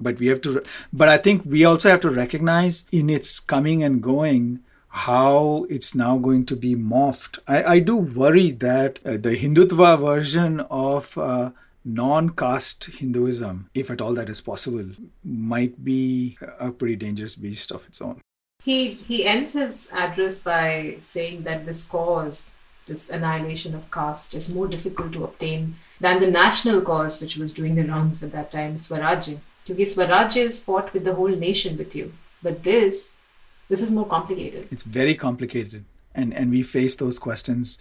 but 0.01 0.19
we 0.19 0.27
have 0.29 0.41
to 0.41 0.63
but 0.93 1.09
i 1.09 1.19
think 1.19 1.45
we 1.45 1.65
also 1.65 1.89
have 1.89 2.01
to 2.01 2.11
recognize 2.11 2.87
in 2.93 3.11
its 3.11 3.41
coming 3.41 3.83
and 3.83 4.03
going 4.03 4.61
how 5.07 5.67
it's 5.69 5.95
now 5.95 6.17
going 6.19 6.45
to 6.47 6.57
be 6.57 6.75
morphed 6.75 7.39
i, 7.47 7.65
I 7.75 7.79
do 7.81 7.97
worry 7.97 8.51
that 8.53 9.01
uh, 9.05 9.13
the 9.13 9.37
hindutva 9.37 9.99
version 10.01 10.61
of 10.71 11.19
uh, 11.19 11.51
non-caste 11.89 12.85
hinduism 12.99 13.71
if 13.75 13.91
at 13.91 14.01
all 14.01 14.15
that 14.15 14.29
is 14.29 14.41
possible 14.41 14.87
might 15.25 15.83
be 15.85 16.37
a 16.59 16.71
pretty 16.71 16.97
dangerous 16.97 17.35
beast 17.37 17.73
of 17.73 17.87
its 17.87 18.03
own 18.03 18.21
he 18.63 18.93
he 18.93 19.25
ends 19.25 19.53
his 19.53 19.91
address 20.05 20.43
by 20.43 20.97
saying 20.99 21.43
that 21.43 21.65
this 21.65 21.85
cause 21.85 22.55
this 22.87 23.11
annihilation 23.11 23.75
of 23.75 23.91
caste 23.91 24.35
is 24.35 24.55
more 24.55 24.69
difficult 24.69 25.13
to 25.13 25.25
obtain 25.25 25.75
than 26.01 26.21
the 26.21 26.31
national 26.31 26.81
cause 26.81 27.21
which 27.21 27.37
was 27.37 27.53
doing 27.53 27.75
the 27.75 27.85
rounds 27.85 28.23
at 28.23 28.33
that 28.33 28.53
time 28.53 28.77
swaraj 28.77 29.29
Kyunki 29.69 29.83
Swarajya 29.83 30.47
is 30.47 30.63
fought 30.63 30.95
with 30.95 31.05
the 31.05 31.15
whole 31.15 31.29
nation 31.29 31.77
with 31.77 31.95
you. 31.95 32.15
But 32.43 32.63
this, 32.63 33.21
this 33.69 33.83
is 33.83 33.91
more 33.91 34.07
complicated. 34.07 34.69
It's 34.71 34.83
very 34.83 35.15
complicated. 35.15 35.85
And, 36.15 36.33
and 36.33 36.51
we 36.51 36.63
face 36.63 36.97
those 36.97 37.19
questions 37.19 37.79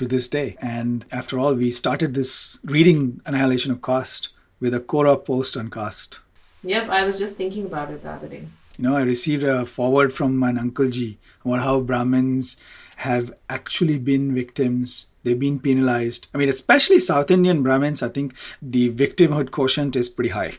to 0.00 0.08
this 0.08 0.28
day. 0.28 0.56
And 0.60 1.04
after 1.12 1.38
all, 1.38 1.54
we 1.54 1.70
started 1.70 2.14
this 2.14 2.58
reading 2.64 3.20
Annihilation 3.24 3.70
of 3.70 3.82
Caste 3.82 4.30
with 4.58 4.74
a 4.74 4.80
Quora 4.80 5.22
post 5.24 5.56
on 5.56 5.70
caste. 5.70 6.20
Yep, 6.62 6.88
I 6.88 7.04
was 7.04 7.18
just 7.18 7.36
thinking 7.36 7.66
about 7.66 7.90
it 7.90 8.02
the 8.02 8.10
other 8.10 8.28
day. 8.28 8.44
You 8.76 8.84
know, 8.84 8.96
I 8.96 9.02
received 9.02 9.44
a 9.44 9.64
forward 9.66 10.12
from 10.12 10.42
an 10.42 10.58
uncle 10.58 10.90
ji 10.90 11.18
about 11.44 11.60
how 11.60 11.80
Brahmins 11.80 12.60
have 12.96 13.32
actually 13.48 13.98
been 13.98 14.34
victims. 14.34 15.06
They've 15.22 15.38
been 15.38 15.60
penalized. 15.60 16.28
I 16.34 16.38
mean, 16.38 16.48
especially 16.48 16.98
South 16.98 17.30
Indian 17.30 17.62
Brahmins, 17.62 18.02
I 18.02 18.08
think 18.08 18.34
the 18.60 18.90
victimhood 18.90 19.50
quotient 19.50 19.96
is 19.96 20.08
pretty 20.08 20.30
high 20.30 20.54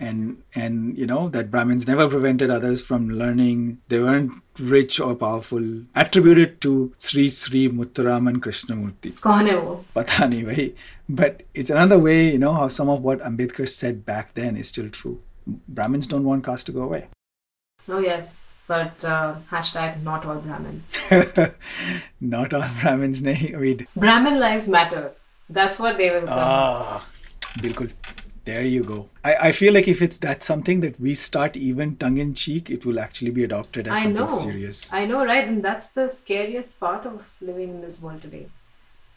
and 0.00 0.42
and 0.54 0.96
you 0.98 1.06
know 1.06 1.28
that 1.28 1.50
brahmins 1.50 1.86
never 1.86 2.08
prevented 2.08 2.50
others 2.50 2.82
from 2.82 3.08
learning. 3.10 3.78
They 3.88 4.00
weren't 4.00 4.32
rich 4.58 4.98
or 5.00 5.14
powerful. 5.14 5.64
Attributed 5.94 6.60
to 6.62 6.94
sri 6.98 7.28
sri 7.28 7.68
mutturaman 7.68 8.36
krishnamurti. 8.46 9.12
pata 9.94 10.22
nahi 10.32 10.44
bhai 10.50 10.74
but 11.08 11.42
it's 11.54 11.70
another 11.70 11.98
way 11.98 12.30
you 12.30 12.38
know 12.38 12.52
how 12.54 12.68
some 12.68 12.88
of 12.88 13.02
what 13.02 13.20
ambedkar 13.20 13.68
said 13.68 14.04
back 14.06 14.34
then 14.34 14.56
is 14.56 14.68
still 14.68 14.90
true. 14.90 15.20
Brahmins 15.68 16.06
don't 16.06 16.24
want 16.24 16.44
caste 16.44 16.66
to 16.66 16.72
go 16.72 16.82
away. 16.82 17.06
Oh 17.88 17.98
yes. 18.00 18.52
But 18.68 19.04
uh, 19.04 19.36
hashtag 19.50 20.02
not 20.02 20.24
all 20.26 20.40
brahmins. 20.44 20.94
Not 22.20 22.52
all 22.52 22.64
brahmins 22.80 23.22
nahi 23.22 23.54
I 23.54 23.58
mean, 23.58 23.86
brahmin 23.94 24.40
lives 24.40 24.68
matter. 24.68 25.12
That's 25.48 25.78
what 25.78 25.96
they 25.96 26.10
will 26.10 26.26
Ah, 26.28 27.06
bilkul. 27.62 27.92
There 28.46 28.64
you 28.64 28.84
go. 28.84 29.08
I, 29.24 29.48
I 29.48 29.52
feel 29.52 29.74
like 29.74 29.88
if 29.88 30.00
it's 30.00 30.18
that 30.18 30.44
something 30.44 30.78
that 30.80 31.00
we 31.00 31.16
start 31.16 31.56
even 31.56 31.96
tongue 31.96 32.18
in 32.18 32.32
cheek, 32.32 32.70
it 32.70 32.86
will 32.86 33.00
actually 33.00 33.32
be 33.32 33.42
adopted 33.42 33.88
as 33.88 33.98
I 33.98 34.02
something 34.04 34.22
know. 34.22 34.28
serious. 34.28 34.92
I 34.92 35.04
know, 35.04 35.16
right? 35.16 35.48
And 35.48 35.64
that's 35.64 35.90
the 35.90 36.08
scariest 36.08 36.78
part 36.78 37.06
of 37.06 37.34
living 37.40 37.70
in 37.70 37.80
this 37.80 38.00
world 38.00 38.22
today. 38.22 38.46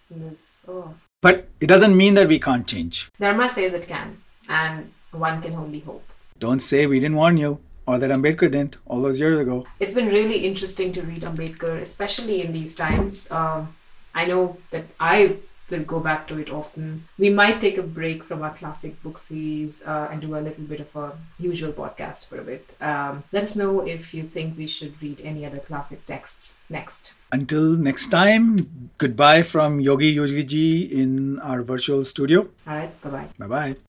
In 0.10 0.28
this, 0.28 0.66
oh. 0.68 0.96
But 1.22 1.48
it 1.60 1.68
doesn't 1.68 1.96
mean 1.96 2.16
that 2.16 2.28
we 2.28 2.40
can't 2.40 2.66
change. 2.66 3.12
Dharma 3.20 3.48
says 3.48 3.74
it 3.74 3.88
can, 3.88 4.18
and 4.48 4.92
one 5.12 5.44
can 5.44 5.54
only 5.54 5.82
hope. 5.82 6.12
Don't 6.40 6.62
say 6.62 6.88
we 6.88 7.00
didn't 7.00 7.18
warn 7.18 7.38
you 7.38 7.60
or 7.86 8.00
that 8.00 8.10
Ambedkar 8.10 8.52
didn't 8.52 8.78
all 8.88 9.02
those 9.04 9.20
years 9.20 9.40
ago. 9.40 9.68
It's 9.80 9.94
been 9.94 10.08
really 10.08 10.46
interesting 10.48 10.92
to 10.94 11.04
read 11.04 11.22
Ambedkar, 11.22 11.80
especially 11.80 12.42
in 12.42 12.52
these 12.52 12.74
times. 12.74 13.32
Um, 13.32 13.76
I 14.16 14.26
know 14.26 14.58
that 14.72 14.86
I 15.00 15.36
we'll 15.70 15.84
go 15.84 16.00
back 16.00 16.28
to 16.28 16.38
it 16.40 16.50
often. 16.50 17.08
We 17.18 17.30
might 17.30 17.62
take 17.62 17.78
a 17.78 17.84
break 17.84 18.24
from 18.24 18.42
our 18.42 18.54
classic 18.54 19.02
book 19.04 19.18
series 19.18 19.84
uh, 19.86 20.10
and 20.12 20.22
do 20.22 20.36
a 20.36 20.42
little 20.42 20.64
bit 20.64 20.80
of 20.82 20.96
a 20.96 21.12
usual 21.40 21.72
podcast 21.72 22.28
for 22.28 22.40
a 22.40 22.44
bit. 22.44 22.70
Um, 22.82 23.24
let 23.32 23.44
us 23.44 23.56
know 23.56 23.86
if 23.86 24.14
you 24.14 24.24
think 24.24 24.58
we 24.58 24.68
should 24.68 25.02
read 25.02 25.22
any 25.24 25.46
other 25.46 25.60
classic 25.60 26.06
texts 26.06 26.66
next. 26.70 27.14
Until 27.32 27.74
next 27.74 28.08
time, 28.08 28.92
goodbye 28.98 29.44
from 29.44 29.80
Yogi 29.80 30.10
Yogi 30.10 30.44
Ji 30.44 30.84
in 30.84 31.40
our 31.40 31.62
virtual 31.62 32.04
studio. 32.04 32.50
All 32.68 32.76
right, 32.76 33.02
bye 33.02 33.10
bye. 33.10 33.28
Bye 33.38 33.48
bye. 33.48 33.89